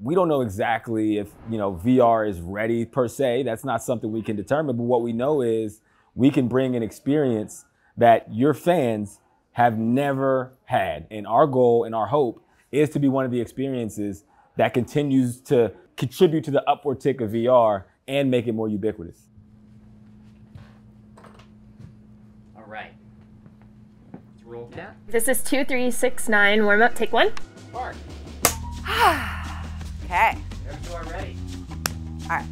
We 0.00 0.14
don't 0.14 0.28
know 0.28 0.42
exactly 0.42 1.18
if 1.18 1.28
you 1.50 1.58
know 1.58 1.72
VR 1.72 2.28
is 2.28 2.40
ready 2.40 2.84
per 2.84 3.08
se. 3.08 3.42
That's 3.42 3.64
not 3.64 3.82
something 3.82 4.12
we 4.12 4.22
can 4.22 4.36
determine. 4.36 4.76
But 4.76 4.84
what 4.84 5.02
we 5.02 5.12
know 5.12 5.42
is 5.42 5.80
we 6.14 6.30
can 6.30 6.48
bring 6.48 6.76
an 6.76 6.82
experience 6.82 7.64
that 7.96 8.32
your 8.32 8.54
fans 8.54 9.20
have 9.52 9.76
never 9.76 10.52
had. 10.64 11.06
And 11.10 11.26
our 11.26 11.46
goal 11.46 11.84
and 11.84 11.94
our 11.94 12.06
hope 12.06 12.44
is 12.70 12.90
to 12.90 13.00
be 13.00 13.08
one 13.08 13.24
of 13.24 13.32
the 13.32 13.40
experiences 13.40 14.24
that 14.56 14.72
continues 14.72 15.40
to 15.40 15.72
contribute 15.96 16.44
to 16.44 16.50
the 16.52 16.68
upward 16.68 17.00
tick 17.00 17.20
of 17.20 17.32
VR 17.32 17.84
and 18.06 18.30
make 18.30 18.46
it 18.46 18.52
more 18.52 18.68
ubiquitous. 18.68 19.22
All 22.56 22.64
right. 22.66 22.92
Let's 24.12 24.44
roll 24.44 24.66
cat. 24.68 24.96
This 25.08 25.26
is 25.26 25.42
two, 25.42 25.64
three, 25.64 25.90
six, 25.90 26.28
nine. 26.28 26.64
Warm 26.64 26.82
up. 26.82 26.94
Take 26.94 27.12
one. 27.12 27.32
Mark. 27.72 27.96
Okay. 30.10 30.38
Two 30.84 30.94
are 30.94 31.04
ready. 31.04 31.36
All 32.22 32.28
right. 32.30 32.46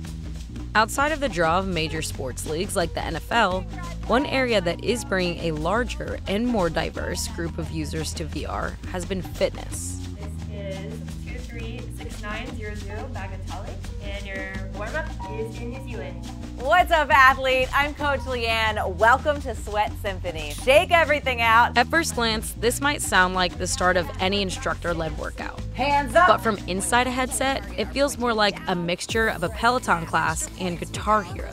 Outside 0.75 1.11
of 1.11 1.21
the 1.21 1.29
draw 1.31 1.59
of 1.59 1.67
major 1.67 2.03
sports 2.03 2.47
leagues 2.47 2.77
like 2.77 2.93
the 2.93 3.01
NFL, 3.01 3.65
one 4.09 4.27
area 4.27 4.61
that 4.61 4.85
is 4.85 5.07
bringing 5.07 5.39
a 5.39 5.53
larger 5.53 6.19
and 6.29 6.47
more 6.47 6.69
diverse 6.69 7.29
group 7.29 7.57
of 7.57 7.71
users 7.71 8.13
to 8.13 8.27
VR 8.27 8.75
has 8.89 9.07
been 9.07 9.23
fitness. 9.23 9.99
This 10.19 10.51
is 10.51 11.01
two, 11.25 11.39
three, 11.39 11.81
six, 11.97 12.21
nine, 12.21 12.55
zero, 12.57 12.75
zero. 12.75 13.09
Bagatelle. 13.15 13.67
And 14.03 14.27
your 14.27 14.53
warm 14.75 14.95
up 14.95 15.07
is 15.33 15.57
in 15.57 15.71
New 15.71 15.83
Zealand. 15.85 16.27
What's 16.59 16.93
up, 16.93 17.09
athlete? 17.11 17.69
I'm 17.75 17.95
Coach 17.95 18.21
Leanne. 18.21 18.97
Welcome 18.97 19.41
to 19.43 19.55
Sweat 19.55 19.93
Symphony. 20.03 20.53
Shake 20.63 20.91
everything 20.91 21.41
out. 21.41 21.79
At 21.79 21.87
first 21.87 22.15
glance, 22.15 22.53
this 22.61 22.83
might 22.83 23.01
sound 23.01 23.35
like 23.35 23.57
the 23.57 23.67
start 23.67 23.97
of 23.97 24.07
any 24.21 24.43
instructor 24.43 24.93
led 24.93 25.17
workout. 25.17 25.56
Hands 25.77 26.15
up. 26.15 26.29
But 26.29 26.39
from 26.39 26.57
inside 26.69 27.07
a 27.07 27.11
headset, 27.11 27.63
it 27.77 27.85
feels 27.89 28.17
more 28.17 28.33
like 28.33 28.59
a 28.67 28.75
mixture 28.75 29.29
of 29.29 29.43
a 29.43 29.51
Peloton 29.51 30.07
class 30.07 30.49
and 30.59 30.81
Guitar 30.81 31.23
Hero. 31.23 31.51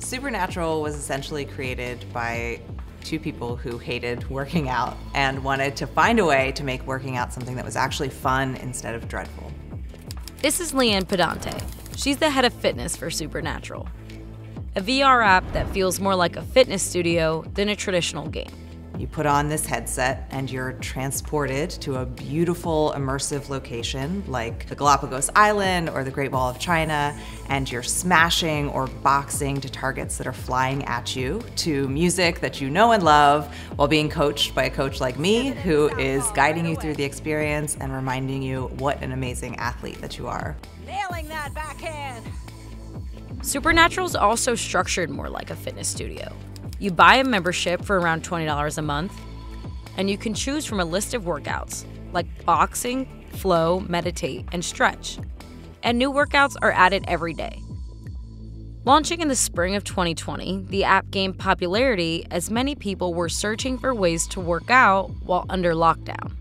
Supernatural 0.00 0.82
was 0.82 0.96
essentially 0.96 1.44
created 1.44 2.04
by 2.12 2.60
two 3.04 3.20
people 3.20 3.54
who 3.54 3.78
hated 3.78 4.28
working 4.30 4.68
out 4.68 4.96
and 5.14 5.44
wanted 5.44 5.76
to 5.76 5.86
find 5.86 6.18
a 6.18 6.24
way 6.24 6.50
to 6.56 6.64
make 6.64 6.84
working 6.88 7.16
out 7.16 7.32
something 7.32 7.54
that 7.54 7.64
was 7.64 7.76
actually 7.76 8.08
fun 8.08 8.56
instead 8.56 8.96
of 8.96 9.06
dreadful. 9.06 9.52
This 10.42 10.58
is 10.58 10.72
Leanne 10.72 11.04
Pedante. 11.04 11.62
She's 11.96 12.16
the 12.16 12.30
head 12.30 12.44
of 12.44 12.52
fitness 12.52 12.96
for 12.96 13.10
Supernatural, 13.10 13.88
a 14.74 14.80
VR 14.80 15.24
app 15.24 15.52
that 15.52 15.68
feels 15.70 16.00
more 16.00 16.16
like 16.16 16.34
a 16.34 16.42
fitness 16.42 16.82
studio 16.82 17.44
than 17.54 17.68
a 17.68 17.76
traditional 17.76 18.26
game. 18.28 18.50
You 18.98 19.06
put 19.06 19.26
on 19.26 19.48
this 19.48 19.66
headset 19.66 20.26
and 20.30 20.50
you're 20.50 20.72
transported 20.74 21.68
to 21.82 21.96
a 21.96 22.06
beautiful 22.06 22.94
immersive 22.96 23.50
location 23.50 24.24
like 24.26 24.66
the 24.68 24.74
Galapagos 24.74 25.28
Island 25.36 25.90
or 25.90 26.02
the 26.02 26.10
Great 26.10 26.32
Wall 26.32 26.48
of 26.48 26.58
China, 26.58 27.14
and 27.50 27.70
you're 27.70 27.82
smashing 27.82 28.70
or 28.70 28.86
boxing 28.86 29.60
to 29.60 29.68
targets 29.68 30.16
that 30.16 30.26
are 30.26 30.32
flying 30.32 30.82
at 30.86 31.14
you 31.14 31.42
to 31.56 31.86
music 31.88 32.40
that 32.40 32.60
you 32.60 32.70
know 32.70 32.92
and 32.92 33.02
love 33.02 33.54
while 33.76 33.88
being 33.88 34.08
coached 34.08 34.54
by 34.54 34.64
a 34.64 34.70
coach 34.70 34.98
like 34.98 35.18
me 35.18 35.50
who 35.50 35.88
is 35.98 36.26
guiding 36.30 36.64
you 36.64 36.76
through 36.76 36.94
the 36.94 37.04
experience 37.04 37.76
and 37.78 37.92
reminding 37.92 38.40
you 38.40 38.68
what 38.78 39.02
an 39.02 39.12
amazing 39.12 39.56
athlete 39.56 40.00
that 40.00 40.16
you 40.16 40.26
are. 40.26 40.56
Nailing 40.86 41.28
that 41.28 41.52
backhand. 41.52 42.24
Supernatural 43.42 44.06
is 44.06 44.16
also 44.16 44.54
structured 44.54 45.10
more 45.10 45.28
like 45.28 45.50
a 45.50 45.56
fitness 45.56 45.86
studio. 45.86 46.34
You 46.78 46.90
buy 46.90 47.16
a 47.16 47.24
membership 47.24 47.84
for 47.84 47.98
around 47.98 48.22
$20 48.22 48.78
a 48.78 48.82
month, 48.82 49.12
and 49.96 50.10
you 50.10 50.18
can 50.18 50.34
choose 50.34 50.66
from 50.66 50.80
a 50.80 50.84
list 50.84 51.14
of 51.14 51.24
workouts 51.24 51.86
like 52.12 52.44
boxing, 52.44 53.26
flow, 53.32 53.80
meditate, 53.80 54.46
and 54.52 54.64
stretch. 54.64 55.18
And 55.82 55.98
new 55.98 56.12
workouts 56.12 56.56
are 56.62 56.72
added 56.72 57.04
every 57.08 57.34
day. 57.34 57.62
Launching 58.84 59.20
in 59.20 59.28
the 59.28 59.36
spring 59.36 59.74
of 59.74 59.84
2020, 59.84 60.66
the 60.68 60.84
app 60.84 61.10
gained 61.10 61.38
popularity 61.38 62.24
as 62.30 62.50
many 62.50 62.74
people 62.74 63.14
were 63.14 63.28
searching 63.28 63.78
for 63.78 63.94
ways 63.94 64.26
to 64.28 64.40
work 64.40 64.70
out 64.70 65.10
while 65.24 65.44
under 65.48 65.74
lockdown. 65.74 66.32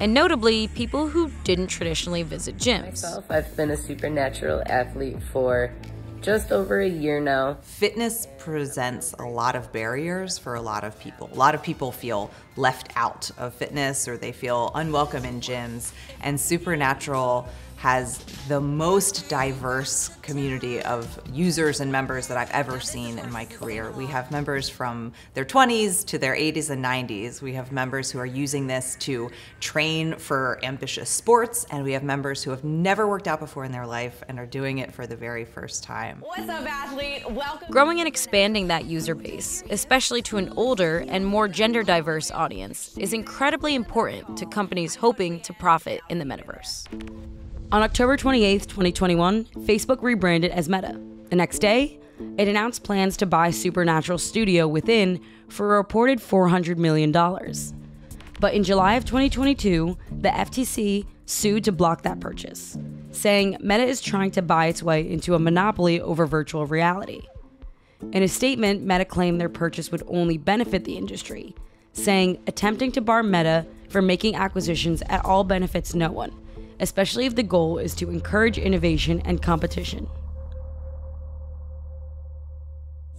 And 0.00 0.12
notably, 0.12 0.68
people 0.68 1.08
who 1.08 1.30
didn't 1.44 1.68
traditionally 1.68 2.24
visit 2.24 2.56
gyms. 2.56 2.82
Myself, 2.82 3.30
I've 3.30 3.56
been 3.56 3.70
a 3.70 3.76
supernatural 3.76 4.62
athlete 4.66 5.22
for 5.32 5.72
just 6.24 6.52
over 6.52 6.80
a 6.80 6.88
year 6.88 7.20
now. 7.20 7.58
Fitness 7.60 8.26
presents 8.38 9.12
a 9.18 9.24
lot 9.24 9.54
of 9.54 9.70
barriers 9.72 10.38
for 10.38 10.54
a 10.54 10.60
lot 10.60 10.82
of 10.82 10.98
people. 10.98 11.28
A 11.30 11.36
lot 11.36 11.54
of 11.54 11.62
people 11.62 11.92
feel 11.92 12.30
left 12.56 12.90
out 12.96 13.30
of 13.36 13.52
fitness 13.52 14.08
or 14.08 14.16
they 14.16 14.32
feel 14.32 14.70
unwelcome 14.74 15.26
in 15.26 15.40
gyms, 15.42 15.92
and 16.22 16.40
Supernatural 16.40 17.46
has 17.84 18.16
the 18.48 18.58
most 18.58 19.28
diverse 19.28 20.08
community 20.22 20.80
of 20.84 21.20
users 21.34 21.80
and 21.80 21.92
members 21.92 22.26
that 22.26 22.38
I've 22.38 22.50
ever 22.50 22.80
seen 22.80 23.18
in 23.18 23.30
my 23.30 23.44
career. 23.44 23.90
We 23.90 24.06
have 24.06 24.30
members 24.30 24.70
from 24.70 25.12
their 25.34 25.44
20s 25.44 26.02
to 26.06 26.16
their 26.16 26.34
80s 26.34 26.70
and 26.70 26.82
90s. 26.82 27.42
We 27.42 27.52
have 27.52 27.72
members 27.72 28.10
who 28.10 28.18
are 28.18 28.24
using 28.24 28.66
this 28.66 28.96
to 29.00 29.30
train 29.60 30.16
for 30.16 30.58
ambitious 30.62 31.10
sports, 31.10 31.66
and 31.70 31.84
we 31.84 31.92
have 31.92 32.02
members 32.02 32.42
who 32.42 32.52
have 32.52 32.64
never 32.64 33.06
worked 33.06 33.28
out 33.28 33.38
before 33.38 33.66
in 33.66 33.72
their 33.72 33.86
life 33.86 34.22
and 34.28 34.38
are 34.38 34.46
doing 34.46 34.78
it 34.78 34.90
for 34.90 35.06
the 35.06 35.16
very 35.16 35.44
first 35.44 35.84
time. 35.84 36.20
What's 36.20 36.48
up, 36.48 36.66
athlete? 36.66 37.30
Welcome. 37.30 37.70
Growing 37.70 37.98
and 37.98 38.08
expanding 38.08 38.68
that 38.68 38.86
user 38.86 39.14
base, 39.14 39.62
especially 39.68 40.22
to 40.22 40.38
an 40.38 40.54
older 40.56 41.04
and 41.06 41.26
more 41.26 41.48
gender 41.48 41.82
diverse 41.82 42.30
audience, 42.30 42.96
is 42.96 43.12
incredibly 43.12 43.74
important 43.74 44.38
to 44.38 44.46
companies 44.46 44.94
hoping 44.94 45.38
to 45.40 45.52
profit 45.52 46.00
in 46.08 46.18
the 46.18 46.24
metaverse. 46.24 46.86
On 47.72 47.82
October 47.82 48.16
28, 48.16 48.62
2021, 48.62 49.44
Facebook 49.60 50.02
rebranded 50.02 50.52
as 50.52 50.68
Meta. 50.68 51.00
The 51.30 51.36
next 51.36 51.58
day, 51.58 51.98
it 52.38 52.46
announced 52.46 52.84
plans 52.84 53.16
to 53.16 53.26
buy 53.26 53.50
Supernatural 53.50 54.18
Studio 54.18 54.68
Within 54.68 55.20
for 55.48 55.74
a 55.74 55.78
reported 55.78 56.20
$400 56.20 56.76
million. 56.76 57.10
But 58.38 58.54
in 58.54 58.62
July 58.62 58.94
of 58.94 59.04
2022, 59.04 59.96
the 60.20 60.28
FTC 60.28 61.06
sued 61.26 61.64
to 61.64 61.72
block 61.72 62.02
that 62.02 62.20
purchase, 62.20 62.78
saying 63.10 63.56
Meta 63.60 63.84
is 63.84 64.00
trying 64.00 64.30
to 64.32 64.42
buy 64.42 64.66
its 64.66 64.82
way 64.82 65.10
into 65.10 65.34
a 65.34 65.38
monopoly 65.38 66.00
over 66.00 66.26
virtual 66.26 66.66
reality. 66.66 67.22
In 68.12 68.22
a 68.22 68.28
statement, 68.28 68.82
Meta 68.82 69.04
claimed 69.04 69.40
their 69.40 69.48
purchase 69.48 69.90
would 69.90 70.02
only 70.06 70.36
benefit 70.36 70.84
the 70.84 70.96
industry, 70.96 71.54
saying 71.92 72.40
attempting 72.46 72.92
to 72.92 73.00
bar 73.00 73.22
Meta 73.22 73.66
from 73.88 74.06
making 74.06 74.36
acquisitions 74.36 75.02
at 75.08 75.24
all 75.24 75.42
benefits 75.42 75.94
no 75.94 76.12
one 76.12 76.43
especially 76.84 77.24
if 77.24 77.34
the 77.34 77.42
goal 77.42 77.78
is 77.78 77.94
to 77.94 78.10
encourage 78.10 78.58
innovation 78.58 79.22
and 79.24 79.40
competition. 79.40 80.06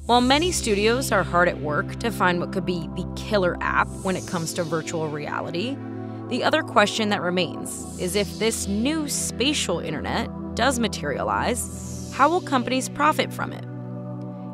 While 0.06 0.22
many 0.22 0.52
studios 0.52 1.12
are 1.12 1.24
hard 1.24 1.50
at 1.50 1.60
work 1.60 1.96
to 1.96 2.12
find 2.12 2.40
what 2.40 2.54
could 2.54 2.64
be 2.66 2.88
the 2.96 3.12
killer 3.16 3.58
app 3.62 3.88
when 4.04 4.16
it 4.16 4.28
comes 4.28 4.54
to 4.54 4.64
virtual 4.64 5.08
reality, 5.10 5.76
the 6.30 6.44
other 6.44 6.62
question 6.62 7.10
that 7.10 7.24
remains 7.24 8.00
is 8.00 8.16
if 8.16 8.38
this 8.38 8.68
new 8.68 9.10
spatial 9.10 9.80
internet 9.80 10.30
does 10.54 10.78
materialize, 10.78 12.14
how 12.16 12.30
will 12.30 12.42
companies 12.42 12.88
profit 12.88 13.34
from 13.34 13.52
it? 13.52 13.66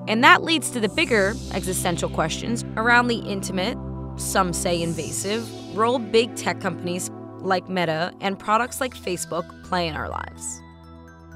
And 0.10 0.24
that 0.24 0.42
leads 0.42 0.70
to 0.70 0.80
the 0.80 0.88
bigger 0.88 1.34
existential 1.54 2.10
questions 2.10 2.64
around 2.78 3.08
the 3.08 3.20
intimate, 3.20 3.78
some 4.16 4.54
say 4.54 4.82
invasive, 4.82 5.46
role 5.76 6.00
big 6.00 6.34
tech 6.38 6.62
companies 6.62 7.12
like 7.42 7.70
Meta 7.70 8.14
and 8.22 8.38
products 8.38 8.80
like 8.82 8.96
Facebook 8.96 9.64
play 9.64 9.88
in 9.88 9.96
our 9.96 10.10
lives. 10.10 10.62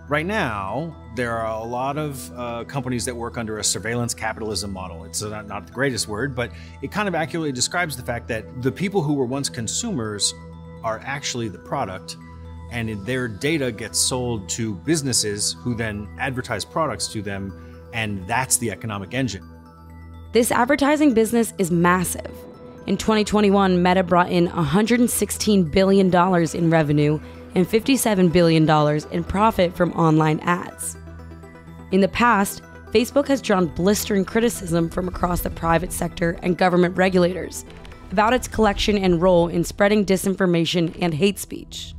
Right 0.07 0.25
now, 0.25 0.95
there 1.15 1.31
are 1.31 1.59
a 1.59 1.63
lot 1.63 1.97
of 1.97 2.31
uh, 2.37 2.63
companies 2.65 3.05
that 3.05 3.15
work 3.15 3.39
under 3.39 3.57
a 3.57 3.63
surveillance 3.63 4.13
capitalism 4.13 4.71
model. 4.71 5.03
It's 5.03 5.23
not, 5.23 5.47
not 5.47 5.65
the 5.65 5.73
greatest 5.73 6.07
word, 6.07 6.35
but 6.35 6.51
it 6.83 6.91
kind 6.91 7.07
of 7.07 7.15
accurately 7.15 7.51
describes 7.51 7.97
the 7.97 8.03
fact 8.03 8.27
that 8.27 8.61
the 8.61 8.71
people 8.71 9.01
who 9.01 9.13
were 9.13 9.25
once 9.25 9.49
consumers 9.49 10.33
are 10.83 11.01
actually 11.03 11.47
the 11.47 11.57
product, 11.57 12.17
and 12.71 13.03
their 13.05 13.27
data 13.27 13.71
gets 13.71 13.97
sold 13.97 14.47
to 14.49 14.75
businesses 14.75 15.53
who 15.61 15.73
then 15.73 16.07
advertise 16.19 16.63
products 16.63 17.07
to 17.07 17.23
them, 17.23 17.89
and 17.93 18.27
that's 18.27 18.57
the 18.57 18.69
economic 18.69 19.15
engine. 19.15 19.49
This 20.33 20.51
advertising 20.51 21.15
business 21.15 21.53
is 21.57 21.71
massive. 21.71 22.35
In 22.87 22.97
2021, 22.97 23.81
Meta 23.81 24.03
brought 24.03 24.31
in 24.31 24.47
$116 24.47 25.71
billion 25.71 26.13
in 26.55 26.69
revenue 26.69 27.19
and 27.55 27.67
$57 27.67 28.31
billion 28.31 28.69
in 29.11 29.23
profit 29.23 29.75
from 29.75 29.91
online 29.93 30.39
ads. 30.41 30.95
In 31.91 32.01
the 32.01 32.07
past, 32.07 32.61
Facebook 32.91 33.27
has 33.27 33.41
drawn 33.41 33.65
blistering 33.65 34.23
criticism 34.23 34.89
from 34.91 35.07
across 35.07 35.41
the 35.41 35.49
private 35.49 35.91
sector 35.91 36.37
and 36.43 36.59
government 36.59 36.95
regulators 36.95 37.65
about 38.11 38.33
its 38.33 38.47
collection 38.47 38.99
and 38.99 39.19
role 39.19 39.47
in 39.47 39.63
spreading 39.63 40.05
disinformation 40.05 40.95
and 41.01 41.15
hate 41.15 41.39
speech. 41.39 41.95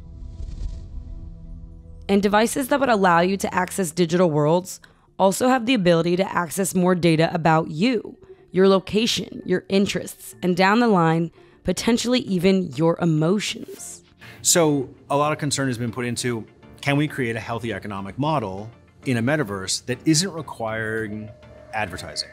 And 2.08 2.22
devices 2.22 2.68
that 2.68 2.78
would 2.78 2.88
allow 2.88 3.20
you 3.20 3.36
to 3.38 3.52
access 3.52 3.90
digital 3.90 4.30
worlds 4.30 4.80
also 5.18 5.48
have 5.48 5.66
the 5.66 5.74
ability 5.74 6.14
to 6.14 6.32
access 6.32 6.76
more 6.76 6.94
data 6.94 7.28
about 7.34 7.72
you 7.72 8.16
your 8.56 8.68
location, 8.68 9.42
your 9.44 9.64
interests, 9.68 10.34
and 10.42 10.56
down 10.56 10.80
the 10.80 10.88
line, 10.88 11.30
potentially 11.62 12.20
even 12.20 12.72
your 12.72 12.98
emotions. 13.00 14.02
So, 14.40 14.88
a 15.10 15.16
lot 15.16 15.32
of 15.32 15.38
concern 15.38 15.68
has 15.68 15.76
been 15.76 15.92
put 15.92 16.06
into 16.06 16.46
can 16.80 16.96
we 16.96 17.06
create 17.06 17.36
a 17.36 17.40
healthy 17.40 17.72
economic 17.72 18.18
model 18.18 18.70
in 19.04 19.18
a 19.18 19.22
metaverse 19.22 19.84
that 19.86 19.98
isn't 20.06 20.32
requiring 20.32 21.28
advertising? 21.74 22.30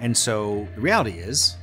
And 0.00 0.16
so, 0.16 0.66
the 0.74 0.80
reality 0.80 1.12
is, 1.12 1.56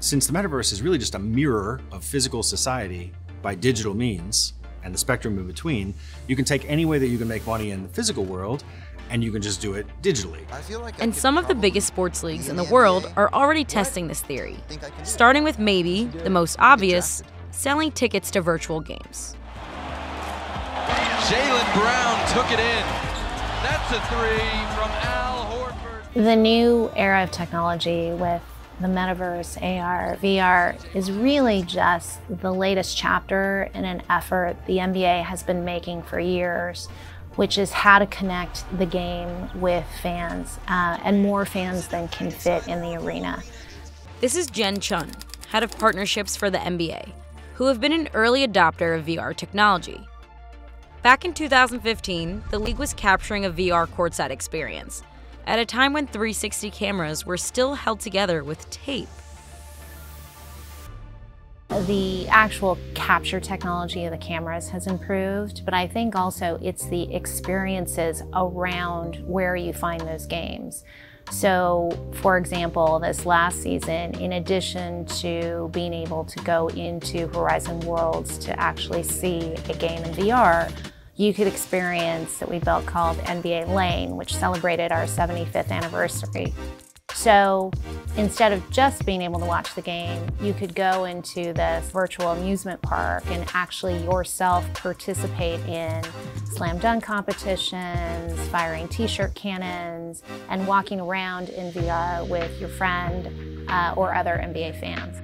since 0.00 0.26
the 0.26 0.32
metaverse 0.32 0.72
is 0.72 0.82
really 0.82 0.98
just 0.98 1.14
a 1.14 1.20
mirror 1.20 1.80
of 1.92 2.02
physical 2.02 2.42
society 2.42 3.12
by 3.40 3.54
digital 3.54 3.94
means 3.94 4.54
and 4.82 4.92
the 4.92 4.98
spectrum 4.98 5.38
in 5.38 5.46
between, 5.46 5.94
you 6.26 6.34
can 6.34 6.44
take 6.44 6.64
any 6.68 6.84
way 6.84 6.98
that 6.98 7.06
you 7.06 7.18
can 7.18 7.28
make 7.28 7.46
money 7.46 7.70
in 7.70 7.84
the 7.84 7.88
physical 7.88 8.24
world 8.24 8.64
and 9.12 9.22
you 9.22 9.30
can 9.30 9.42
just 9.42 9.60
do 9.60 9.74
it 9.74 9.86
digitally. 10.00 10.40
Like 10.80 11.00
and 11.00 11.14
some 11.14 11.36
of 11.36 11.46
the 11.46 11.54
biggest 11.54 11.86
sports 11.86 12.22
leagues 12.22 12.48
in 12.48 12.56
the 12.56 12.64
world 12.64 13.12
are 13.14 13.30
already 13.34 13.62
testing 13.62 14.08
this 14.08 14.22
theory, 14.22 14.56
starting 15.04 15.44
with 15.44 15.58
maybe 15.58 16.04
the 16.04 16.30
most 16.30 16.56
obvious 16.58 17.22
selling 17.50 17.92
tickets 17.92 18.30
to 18.30 18.40
virtual 18.40 18.80
games. 18.80 19.36
Jaylen 21.28 21.74
Brown 21.74 22.28
took 22.32 22.50
it 22.50 22.58
in. 22.58 22.84
That's 23.62 23.92
a 23.92 24.00
three 24.08 24.48
from 24.74 24.90
Al 25.04 25.44
Horford. 25.44 26.14
The 26.14 26.34
new 26.34 26.90
era 26.96 27.22
of 27.22 27.30
technology 27.30 28.10
with 28.12 28.42
the 28.80 28.88
metaverse, 28.88 29.62
AR, 29.62 30.16
VR 30.16 30.96
is 30.96 31.12
really 31.12 31.62
just 31.62 32.18
the 32.28 32.52
latest 32.52 32.96
chapter 32.96 33.70
in 33.74 33.84
an 33.84 34.02
effort 34.08 34.56
the 34.66 34.78
NBA 34.78 35.22
has 35.24 35.42
been 35.42 35.64
making 35.64 36.02
for 36.02 36.18
years 36.18 36.88
which 37.36 37.58
is 37.58 37.72
how 37.72 37.98
to 37.98 38.06
connect 38.06 38.64
the 38.78 38.86
game 38.86 39.48
with 39.60 39.84
fans 40.02 40.58
uh, 40.68 40.98
and 41.02 41.22
more 41.22 41.44
fans 41.44 41.88
than 41.88 42.08
can 42.08 42.30
fit 42.30 42.66
in 42.68 42.80
the 42.80 42.96
arena. 42.96 43.42
This 44.20 44.36
is 44.36 44.46
Jen 44.46 44.80
Chun, 44.80 45.10
head 45.48 45.62
of 45.62 45.76
partnerships 45.78 46.36
for 46.36 46.50
the 46.50 46.58
NBA, 46.58 47.10
who 47.54 47.66
have 47.66 47.80
been 47.80 47.92
an 47.92 48.08
early 48.14 48.46
adopter 48.46 48.98
of 48.98 49.06
VR 49.06 49.34
technology. 49.36 50.00
Back 51.02 51.24
in 51.24 51.34
2015, 51.34 52.44
the 52.50 52.58
league 52.58 52.78
was 52.78 52.94
capturing 52.94 53.44
a 53.44 53.50
VR 53.50 53.88
courtside 53.88 54.30
experience 54.30 55.02
at 55.46 55.58
a 55.58 55.66
time 55.66 55.92
when 55.92 56.06
360 56.06 56.70
cameras 56.70 57.26
were 57.26 57.36
still 57.36 57.74
held 57.74 58.00
together 58.00 58.44
with 58.44 58.68
tape. 58.70 59.08
The 61.80 62.28
actual 62.28 62.78
capture 62.94 63.40
technology 63.40 64.04
of 64.04 64.12
the 64.12 64.18
cameras 64.18 64.68
has 64.68 64.86
improved, 64.86 65.64
but 65.64 65.72
I 65.72 65.86
think 65.86 66.14
also 66.14 66.58
it's 66.62 66.86
the 66.86 67.12
experiences 67.14 68.22
around 68.34 69.16
where 69.26 69.56
you 69.56 69.72
find 69.72 70.00
those 70.02 70.26
games. 70.26 70.84
So, 71.30 71.90
for 72.20 72.36
example, 72.36 72.98
this 72.98 73.24
last 73.24 73.62
season, 73.62 74.14
in 74.20 74.34
addition 74.34 75.06
to 75.06 75.70
being 75.72 75.94
able 75.94 76.24
to 76.24 76.38
go 76.40 76.68
into 76.68 77.28
Horizon 77.28 77.80
Worlds 77.80 78.36
to 78.38 78.58
actually 78.60 79.02
see 79.02 79.54
a 79.68 79.74
game 79.74 80.04
in 80.04 80.12
VR, 80.14 80.70
you 81.16 81.32
could 81.32 81.46
experience 81.46 82.38
that 82.38 82.50
we 82.50 82.58
built 82.58 82.84
called 82.86 83.16
NBA 83.18 83.68
Lane, 83.74 84.16
which 84.16 84.34
celebrated 84.34 84.92
our 84.92 85.04
75th 85.04 85.70
anniversary. 85.70 86.52
So 87.14 87.70
instead 88.16 88.52
of 88.52 88.68
just 88.70 89.04
being 89.06 89.22
able 89.22 89.38
to 89.40 89.46
watch 89.46 89.74
the 89.74 89.82
game, 89.82 90.26
you 90.40 90.52
could 90.52 90.74
go 90.74 91.04
into 91.04 91.52
this 91.52 91.88
virtual 91.90 92.28
amusement 92.28 92.80
park 92.82 93.24
and 93.28 93.48
actually 93.54 94.02
yourself 94.04 94.70
participate 94.74 95.60
in 95.60 96.02
slam 96.44 96.78
dunk 96.78 97.04
competitions, 97.04 98.38
firing 98.48 98.88
t-shirt 98.88 99.34
cannons, 99.34 100.22
and 100.48 100.66
walking 100.66 101.00
around 101.00 101.48
in 101.50 101.72
VR 101.72 102.28
with 102.28 102.58
your 102.60 102.68
friend 102.70 103.68
uh, 103.68 103.94
or 103.96 104.14
other 104.14 104.40
NBA 104.42 104.78
fans. 104.80 105.16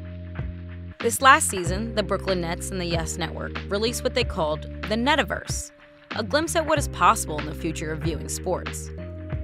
This 1.01 1.22
last 1.22 1.48
season, 1.48 1.94
the 1.94 2.03
Brooklyn 2.03 2.40
Nets 2.40 2.70
and 2.70 2.81
the 2.81 2.85
Yes 2.85 3.18
Network 3.18 3.61
released 3.68 4.03
what 4.03 4.14
they 4.14 4.24
called 4.24 4.62
the 4.62 4.96
Netaverse, 4.96 5.70
a 6.16 6.24
glimpse 6.24 6.57
at 6.57 6.66
what 6.66 6.79
is 6.79 6.88
possible 6.88 7.38
in 7.38 7.46
the 7.46 7.55
future 7.55 7.92
of 7.92 8.01
viewing 8.01 8.29
sports. 8.29 8.90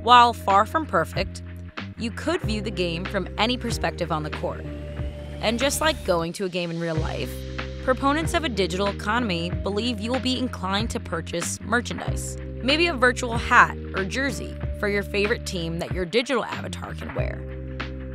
While 0.02 0.32
far 0.32 0.66
from 0.66 0.84
perfect, 0.84 1.42
you 1.98 2.10
could 2.10 2.40
view 2.42 2.60
the 2.60 2.70
game 2.70 3.04
from 3.04 3.28
any 3.38 3.56
perspective 3.56 4.10
on 4.10 4.22
the 4.22 4.30
court. 4.30 4.64
And 5.40 5.58
just 5.58 5.80
like 5.80 6.04
going 6.04 6.32
to 6.34 6.44
a 6.44 6.48
game 6.48 6.70
in 6.70 6.80
real 6.80 6.96
life, 6.96 7.30
proponents 7.84 8.34
of 8.34 8.44
a 8.44 8.48
digital 8.48 8.88
economy 8.88 9.50
believe 9.50 10.00
you 10.00 10.10
will 10.10 10.20
be 10.20 10.38
inclined 10.38 10.90
to 10.90 11.00
purchase 11.00 11.60
merchandise. 11.60 12.36
Maybe 12.62 12.88
a 12.88 12.94
virtual 12.94 13.36
hat 13.36 13.76
or 13.94 14.04
jersey 14.04 14.56
for 14.80 14.88
your 14.88 15.02
favorite 15.02 15.46
team 15.46 15.78
that 15.78 15.92
your 15.92 16.04
digital 16.04 16.44
avatar 16.44 16.94
can 16.94 17.14
wear. 17.14 17.38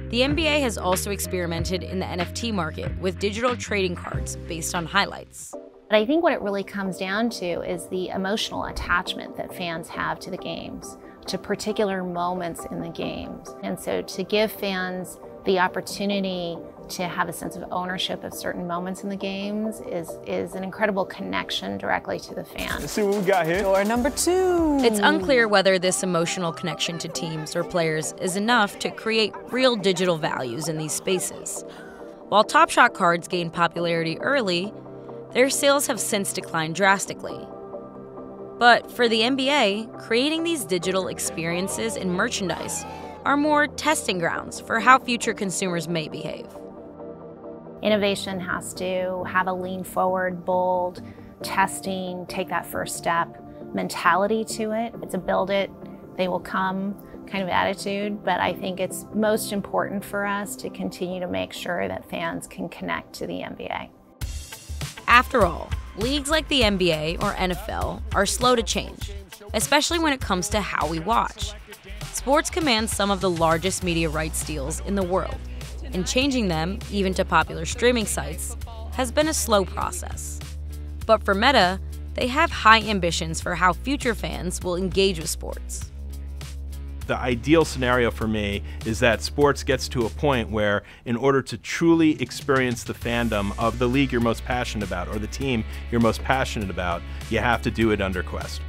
The 0.10 0.22
NBA 0.22 0.62
has 0.62 0.78
also 0.78 1.12
experimented 1.12 1.84
in 1.84 2.00
the 2.00 2.06
NFT 2.06 2.52
market 2.52 2.92
with 3.00 3.20
digital 3.20 3.56
trading 3.56 3.96
cards 3.96 4.36
based 4.36 4.74
on 4.74 4.88
highlights. 4.88 5.54
But 5.88 5.98
I 5.98 6.06
think 6.06 6.24
what 6.24 6.34
it 6.34 6.42
really 6.42 6.63
comes 6.63 6.98
down 6.98 7.30
to 7.32 7.62
is 7.62 7.88
the 7.89 8.10
emotional 8.10 8.65
attachment 8.65 9.38
that 9.38 9.56
fans 9.56 9.88
have 9.89 10.20
to 10.20 10.32
the 10.32 10.38
games, 10.38 10.98
to 11.30 11.38
particular 11.38 12.04
moments 12.04 12.65
in 12.72 12.82
the 12.82 12.89
games. 12.89 13.56
And 13.63 13.80
so 13.80 14.02
to 14.02 14.24
give 14.24 14.52
fans 14.52 15.20
the 15.46 15.60
opportunity 15.60 16.58
to 16.89 17.08
have 17.08 17.30
a 17.30 17.34
sense 17.34 17.56
of 17.56 17.63
ownership 17.72 18.24
of 18.24 18.34
certain 18.34 18.65
moments 18.65 19.04
in 19.04 19.10
the 19.10 19.15
games 19.15 19.80
is, 19.82 20.18
is 20.26 20.56
an 20.56 20.63
incredible 20.63 21.06
connection 21.06 21.78
directly 21.78 22.20
to 22.20 22.34
the 22.34 22.44
fan. 22.44 22.70
Let's 22.80 22.94
see 22.94 23.04
what 23.04 23.18
we 23.20 23.22
got 23.22 23.46
here. 23.46 23.62
Door 23.62 23.84
number 23.86 24.10
two. 24.10 24.80
It's 24.82 25.00
unclear 25.00 25.48
whether 25.48 25.78
this 25.78 26.02
emotional 26.02 26.52
connection 26.52 26.98
to 27.00 27.08
teams 27.08 27.56
or 27.56 27.63
players 27.63 28.13
is 28.20 28.36
enough 28.36 28.80
to 28.80 28.89
create 28.89 29.34
real 29.52 29.76
digital 29.76 30.18
values 30.18 30.68
in 30.68 30.78
these 30.78 30.94
spaces. 30.94 31.63
While 32.30 32.44
Top 32.44 32.72
Shot 32.72 32.94
cards 32.96 33.28
gained 33.28 33.54
popularity 33.54 34.20
early, 34.20 34.74
their 35.34 35.52
sales 35.52 35.86
have 35.88 36.00
since 36.00 36.34
declined 36.34 36.74
drastically. 36.74 37.48
But 38.60 38.91
for 38.91 39.08
the 39.08 39.22
NBA, 39.22 39.98
creating 40.00 40.43
these 40.43 40.65
digital 40.65 41.08
experiences 41.08 41.95
and 41.95 42.12
merchandise 42.12 42.86
are 43.24 43.38
more 43.38 43.67
testing 43.67 44.19
grounds 44.19 44.60
for 44.60 44.82
how 44.82 45.00
future 45.00 45.34
consumers 45.34 45.88
may 45.88 46.10
behave. 46.10 46.45
Innovation 47.82 48.38
has 48.41 48.74
to 48.74 49.24
have 49.24 49.48
a 49.48 49.54
lean 49.54 49.86
forward, 49.86 50.43
bold, 50.43 51.02
testing, 51.41 52.26
take 52.28 52.50
that 52.50 52.65
first 52.65 52.98
step 52.98 53.41
mentality 53.74 54.43
to 54.43 54.72
it. 54.72 54.93
It's 55.02 55.13
a 55.13 55.17
build 55.17 55.50
it, 55.50 55.72
they 56.17 56.28
will 56.28 56.41
come 56.41 57.02
kind 57.28 57.43
of 57.43 57.50
attitude, 57.50 58.26
but 58.26 58.41
I 58.41 58.54
think 58.54 58.82
it's 58.82 59.06
most 59.13 59.54
important 59.54 60.04
for 60.04 60.26
us 60.26 60.58
to 60.58 60.69
continue 60.69 61.22
to 61.22 61.28
make 61.28 61.54
sure 61.54 61.88
that 61.88 62.10
fans 62.10 62.45
can 62.45 62.67
connect 62.67 63.13
to 63.13 63.28
the 63.28 63.36
NBA. 63.36 63.89
After 65.08 65.45
all, 65.45 65.69
leagues 65.99 66.29
like 66.29 66.47
the 66.47 66.62
NBA 66.62 67.21
or 67.21 67.33
NFL 67.33 68.01
are 68.15 68.25
slow 68.25 68.55
to 68.55 68.63
change, 68.63 69.12
especially 69.53 69.99
when 69.99 70.13
it 70.13 70.21
comes 70.21 70.47
to 70.49 70.62
how 70.62 70.88
we 70.88 70.99
watch. 70.99 71.53
Sports 72.13 72.49
commands 72.49 72.95
some 72.95 73.12
of 73.12 73.21
the 73.21 73.29
largest 73.29 73.83
media 73.83 74.09
rights 74.09 74.43
deals 74.43 74.79
in 74.81 74.95
the 74.95 75.03
world, 75.03 75.38
and 75.93 76.07
changing 76.07 76.47
them, 76.47 76.79
even 76.91 77.13
to 77.13 77.25
popular 77.25 77.65
streaming 77.65 78.05
sites, 78.05 78.55
has 78.93 79.12
been 79.12 79.27
a 79.27 79.33
slow 79.33 79.65
process. 79.65 80.39
But 81.05 81.23
for 81.23 81.33
Meta, 81.33 81.79
they 82.13 82.27
have 82.27 82.51
high 82.51 82.81
ambitions 82.81 83.41
for 83.41 83.55
how 83.55 83.73
future 83.73 84.15
fans 84.15 84.62
will 84.63 84.75
engage 84.75 85.19
with 85.19 85.29
sports. 85.29 85.88
The 87.10 87.17
ideal 87.17 87.65
scenario 87.65 88.12
for 88.12 88.28
me 88.28 88.62
is 88.86 89.00
that 89.00 89.24
sports 89.24 89.63
gets 89.63 89.88
to 89.89 90.06
a 90.06 90.12
point 90.12 90.52
where, 90.52 90.84
in 91.06 91.15
order 91.15 91.41
to 91.41 91.58
truly 91.58 92.22
experience 92.22 92.84
the 92.84 92.93
fandom 92.93 93.52
of 93.58 93.80
the 93.80 93.88
league 93.88 94.12
you're 94.12 94.22
most 94.22 94.45
passionate 94.45 94.88
about 94.88 95.08
or 95.08 95.17
the 95.17 95.26
team 95.26 95.65
you're 95.89 96.02
most 96.02 96.22
passionate 96.22 96.69
about, 96.69 97.02
you 97.32 97.39
have 97.39 97.63
to 97.63 97.72
do 97.72 97.89
it 97.89 98.00
under 98.00 98.22
Quest 98.22 98.62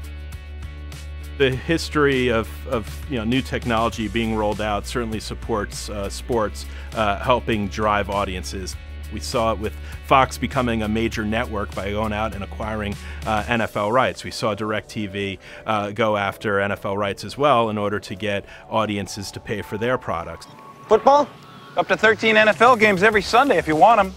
the 1.37 1.51
history 1.51 2.29
of, 2.29 2.49
of 2.67 2.87
you 3.11 3.17
know, 3.17 3.25
new 3.25 3.41
technology 3.41 4.09
being 4.09 4.37
rolled 4.37 4.61
out 4.61 4.87
certainly 4.87 5.19
supports 5.21 5.89
uh, 5.89 6.07
sports 6.09 6.67
uh, 6.93 7.19
helping 7.19 7.67
drive 7.69 8.11
audiences. 8.11 8.77
We 9.13 9.21
saw 9.21 9.53
it 9.53 9.59
with 9.59 9.75
Fox 10.07 10.39
becoming 10.39 10.83
a 10.83 10.89
major 10.89 11.25
network 11.25 11.75
by 11.75 11.91
going 11.91 12.13
out 12.13 12.35
and 12.35 12.45
acquiring 12.45 12.95
uh, 13.27 13.43
NFL 13.45 13.93
rights. 13.93 14.25
We 14.25 14.31
saw 14.31 14.55
DirecTV 14.55 15.39
uh, 15.67 15.91
go 15.93 16.17
after 16.17 16.59
NFL 16.59 16.97
rights 16.97 17.25
as 17.25 17.37
well 17.37 17.71
in 17.71 17.79
order 17.79 18.01
to 18.01 18.15
get 18.15 18.45
audiences 18.69 19.31
to 19.33 19.41
pay 19.41 19.63
for 19.63 19.79
their 19.79 19.99
products. 19.99 20.47
Football? 20.89 21.29
Up 21.77 21.87
to 21.89 21.97
13 21.97 22.35
NFL 22.35 22.81
games 22.81 23.03
every 23.03 23.23
Sunday 23.23 23.59
if 23.59 23.69
you 23.69 23.77
want 23.77 24.03
them. 24.03 24.15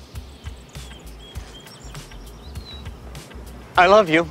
I 3.77 3.87
love 3.87 4.09
you. 4.09 4.29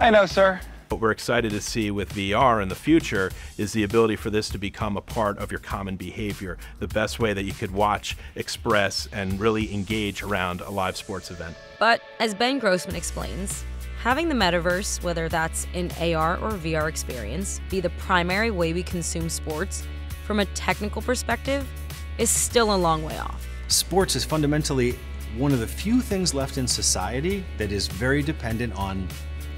I 0.00 0.10
know, 0.10 0.26
sir. 0.26 0.60
What 0.88 1.02
we're 1.02 1.10
excited 1.10 1.50
to 1.50 1.60
see 1.60 1.90
with 1.90 2.14
VR 2.14 2.62
in 2.62 2.70
the 2.70 2.74
future 2.74 3.30
is 3.58 3.74
the 3.74 3.84
ability 3.84 4.16
for 4.16 4.30
this 4.30 4.48
to 4.48 4.58
become 4.58 4.96
a 4.96 5.02
part 5.02 5.36
of 5.36 5.50
your 5.50 5.60
common 5.60 5.96
behavior, 5.96 6.56
the 6.78 6.88
best 6.88 7.18
way 7.18 7.34
that 7.34 7.44
you 7.44 7.52
could 7.52 7.70
watch, 7.70 8.16
express, 8.36 9.06
and 9.12 9.38
really 9.38 9.74
engage 9.74 10.22
around 10.22 10.62
a 10.62 10.70
live 10.70 10.96
sports 10.96 11.30
event. 11.30 11.54
But 11.78 12.00
as 12.20 12.34
Ben 12.34 12.58
Grossman 12.58 12.96
explains, 12.96 13.64
having 14.02 14.30
the 14.30 14.34
metaverse, 14.34 15.02
whether 15.02 15.28
that's 15.28 15.66
an 15.74 15.90
AR 16.00 16.38
or 16.38 16.52
VR 16.52 16.88
experience, 16.88 17.60
be 17.68 17.80
the 17.80 17.90
primary 17.90 18.50
way 18.50 18.72
we 18.72 18.82
consume 18.82 19.28
sports 19.28 19.86
from 20.24 20.40
a 20.40 20.46
technical 20.46 21.02
perspective 21.02 21.68
is 22.16 22.30
still 22.30 22.74
a 22.74 22.78
long 22.78 23.02
way 23.02 23.18
off. 23.18 23.46
Sports 23.68 24.16
is 24.16 24.24
fundamentally 24.24 24.98
one 25.36 25.52
of 25.52 25.60
the 25.60 25.66
few 25.66 26.00
things 26.00 26.32
left 26.32 26.56
in 26.56 26.66
society 26.66 27.44
that 27.58 27.70
is 27.70 27.86
very 27.88 28.22
dependent 28.22 28.72
on 28.72 29.06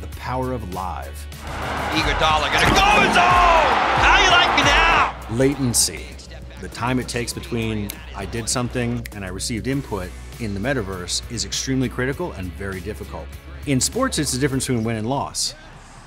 the 0.01 0.09
power 0.17 0.53
of 0.53 0.75
live. 0.75 1.27
Iguodala 1.93 2.53
gonna 2.53 2.75
go 2.75 3.03
in 3.03 3.13
zone! 3.15 3.71
How 4.01 4.25
you 4.25 4.31
like 4.31 4.57
me 4.57 4.63
now? 4.63 5.37
Latency, 5.37 6.07
the 6.61 6.69
time 6.69 6.99
it 6.99 7.09
takes 7.09 7.33
between 7.33 7.91
I 8.15 8.27
did 8.27 8.49
something 8.49 9.07
and 9.15 9.25
I 9.25 9.29
received 9.29 9.67
input 9.67 10.11
in 10.41 10.55
the 10.55 10.61
metaverse 10.61 11.23
is 11.31 11.45
extremely 11.45 11.89
critical 11.89 12.33
and 12.33 12.53
very 12.53 12.81
difficult. 12.81 13.27
In 13.67 13.81
sports, 13.81 14.19
it's 14.19 14.33
the 14.33 14.39
difference 14.39 14.67
between 14.67 14.85
win 14.85 14.97
and 14.97 15.09
loss. 15.09 15.55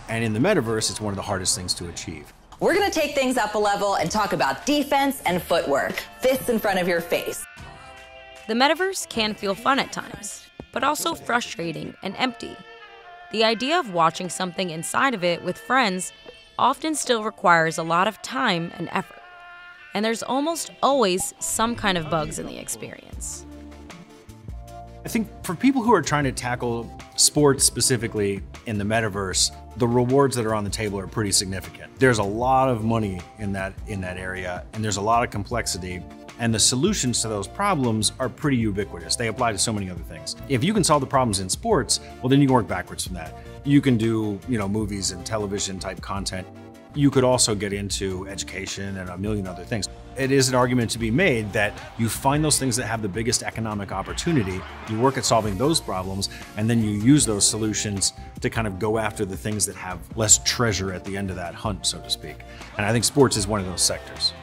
And 0.09 0.23
in 0.23 0.33
the 0.33 0.39
metaverse, 0.39 0.89
it's 0.89 0.99
one 0.99 1.11
of 1.11 1.15
the 1.15 1.21
hardest 1.21 1.55
things 1.55 1.73
to 1.75 1.87
achieve. 1.87 2.33
We're 2.59 2.73
going 2.73 2.89
to 2.89 2.99
take 2.99 3.15
things 3.15 3.37
up 3.37 3.55
a 3.55 3.57
level 3.57 3.95
and 3.95 4.09
talk 4.09 4.33
about 4.33 4.65
defense 4.65 5.21
and 5.25 5.41
footwork. 5.41 6.03
Fists 6.21 6.49
in 6.49 6.59
front 6.59 6.79
of 6.79 6.87
your 6.87 7.01
face. 7.01 7.45
The 8.47 8.53
metaverse 8.53 9.07
can 9.09 9.33
feel 9.33 9.55
fun 9.55 9.79
at 9.79 9.91
times, 9.91 10.45
but 10.71 10.83
also 10.83 11.13
frustrating 11.13 11.95
and 12.03 12.15
empty. 12.17 12.55
The 13.33 13.43
idea 13.43 13.79
of 13.79 13.91
watching 13.91 14.29
something 14.29 14.69
inside 14.69 15.15
of 15.15 15.23
it 15.23 15.43
with 15.43 15.57
friends 15.57 16.13
often 16.59 16.93
still 16.93 17.23
requires 17.23 17.79
a 17.79 17.83
lot 17.83 18.07
of 18.07 18.21
time 18.21 18.71
and 18.75 18.87
effort. 18.91 19.23
And 19.95 20.05
there's 20.05 20.21
almost 20.21 20.69
always 20.83 21.33
some 21.39 21.75
kind 21.75 21.97
of 21.97 22.11
bugs 22.11 22.37
in 22.37 22.45
the 22.45 22.59
experience. 22.59 23.47
I 25.03 25.09
think 25.09 25.27
for 25.43 25.55
people 25.55 25.81
who 25.81 25.95
are 25.95 26.01
trying 26.03 26.25
to 26.25 26.31
tackle 26.31 26.95
sports 27.15 27.63
specifically 27.63 28.43
in 28.67 28.77
the 28.77 28.85
metaverse, 28.85 29.49
the 29.77 29.87
rewards 29.87 30.35
that 30.35 30.45
are 30.45 30.53
on 30.53 30.63
the 30.63 30.69
table 30.69 30.99
are 30.99 31.07
pretty 31.07 31.31
significant. 31.31 31.91
There's 31.97 32.19
a 32.19 32.23
lot 32.23 32.69
of 32.69 32.83
money 32.83 33.19
in 33.39 33.51
that 33.53 33.73
in 33.87 33.99
that 34.01 34.17
area 34.17 34.63
and 34.73 34.83
there's 34.83 34.97
a 34.97 35.01
lot 35.01 35.23
of 35.23 35.31
complexity 35.31 36.03
and 36.39 36.53
the 36.53 36.59
solutions 36.59 37.21
to 37.21 37.27
those 37.27 37.47
problems 37.47 38.11
are 38.19 38.29
pretty 38.29 38.57
ubiquitous. 38.57 39.15
They 39.15 39.27
apply 39.27 39.51
to 39.51 39.57
so 39.57 39.73
many 39.73 39.89
other 39.89 40.03
things. 40.03 40.35
If 40.49 40.63
you 40.63 40.73
can 40.73 40.83
solve 40.83 41.01
the 41.01 41.07
problems 41.07 41.39
in 41.39 41.49
sports, 41.49 41.99
well, 42.21 42.29
then 42.29 42.41
you 42.41 42.47
can 42.47 42.53
work 42.53 42.67
backwards 42.67 43.05
from 43.05 43.15
that. 43.15 43.33
You 43.63 43.81
can 43.81 43.97
do, 43.97 44.39
you 44.47 44.57
know, 44.57 44.67
movies 44.67 45.11
and 45.11 45.25
television 45.25 45.79
type 45.79 46.01
content. 46.01 46.47
You 46.95 47.09
could 47.09 47.23
also 47.23 47.55
get 47.55 47.73
into 47.73 48.27
education 48.27 48.97
and 48.97 49.09
a 49.09 49.17
million 49.17 49.47
other 49.47 49.63
things. 49.63 49.89
It 50.15 50.31
is 50.31 50.47
an 50.49 50.53
argument 50.53 50.91
to 50.91 50.99
be 50.99 51.09
made 51.09 51.51
that 51.53 51.73
you 51.97 52.07
find 52.07 52.43
those 52.43 52.59
things 52.59 52.75
that 52.75 52.85
have 52.85 53.01
the 53.01 53.09
biggest 53.09 53.41
economic 53.41 53.91
opportunity, 53.91 54.61
you 54.89 54.99
work 54.99 55.17
at 55.17 55.25
solving 55.25 55.57
those 55.57 55.81
problems, 55.81 56.29
and 56.55 56.69
then 56.69 56.83
you 56.83 56.91
use 56.91 57.25
those 57.25 57.47
solutions 57.47 58.13
to 58.41 58.49
kind 58.49 58.67
of 58.67 58.77
go 58.77 58.99
after 58.99 59.25
the 59.25 59.35
things 59.35 59.65
that 59.65 59.75
have 59.75 59.99
less 60.15 60.37
treasure 60.43 60.93
at 60.93 61.03
the 61.03 61.17
end 61.17 61.31
of 61.31 61.35
that 61.35 61.55
hunt, 61.55 61.87
so 61.87 61.99
to 61.99 62.11
speak. 62.11 62.35
And 62.77 62.85
I 62.85 62.91
think 62.91 63.05
sports 63.05 63.37
is 63.37 63.47
one 63.47 63.59
of 63.59 63.65
those 63.65 63.81
sectors. 63.81 64.33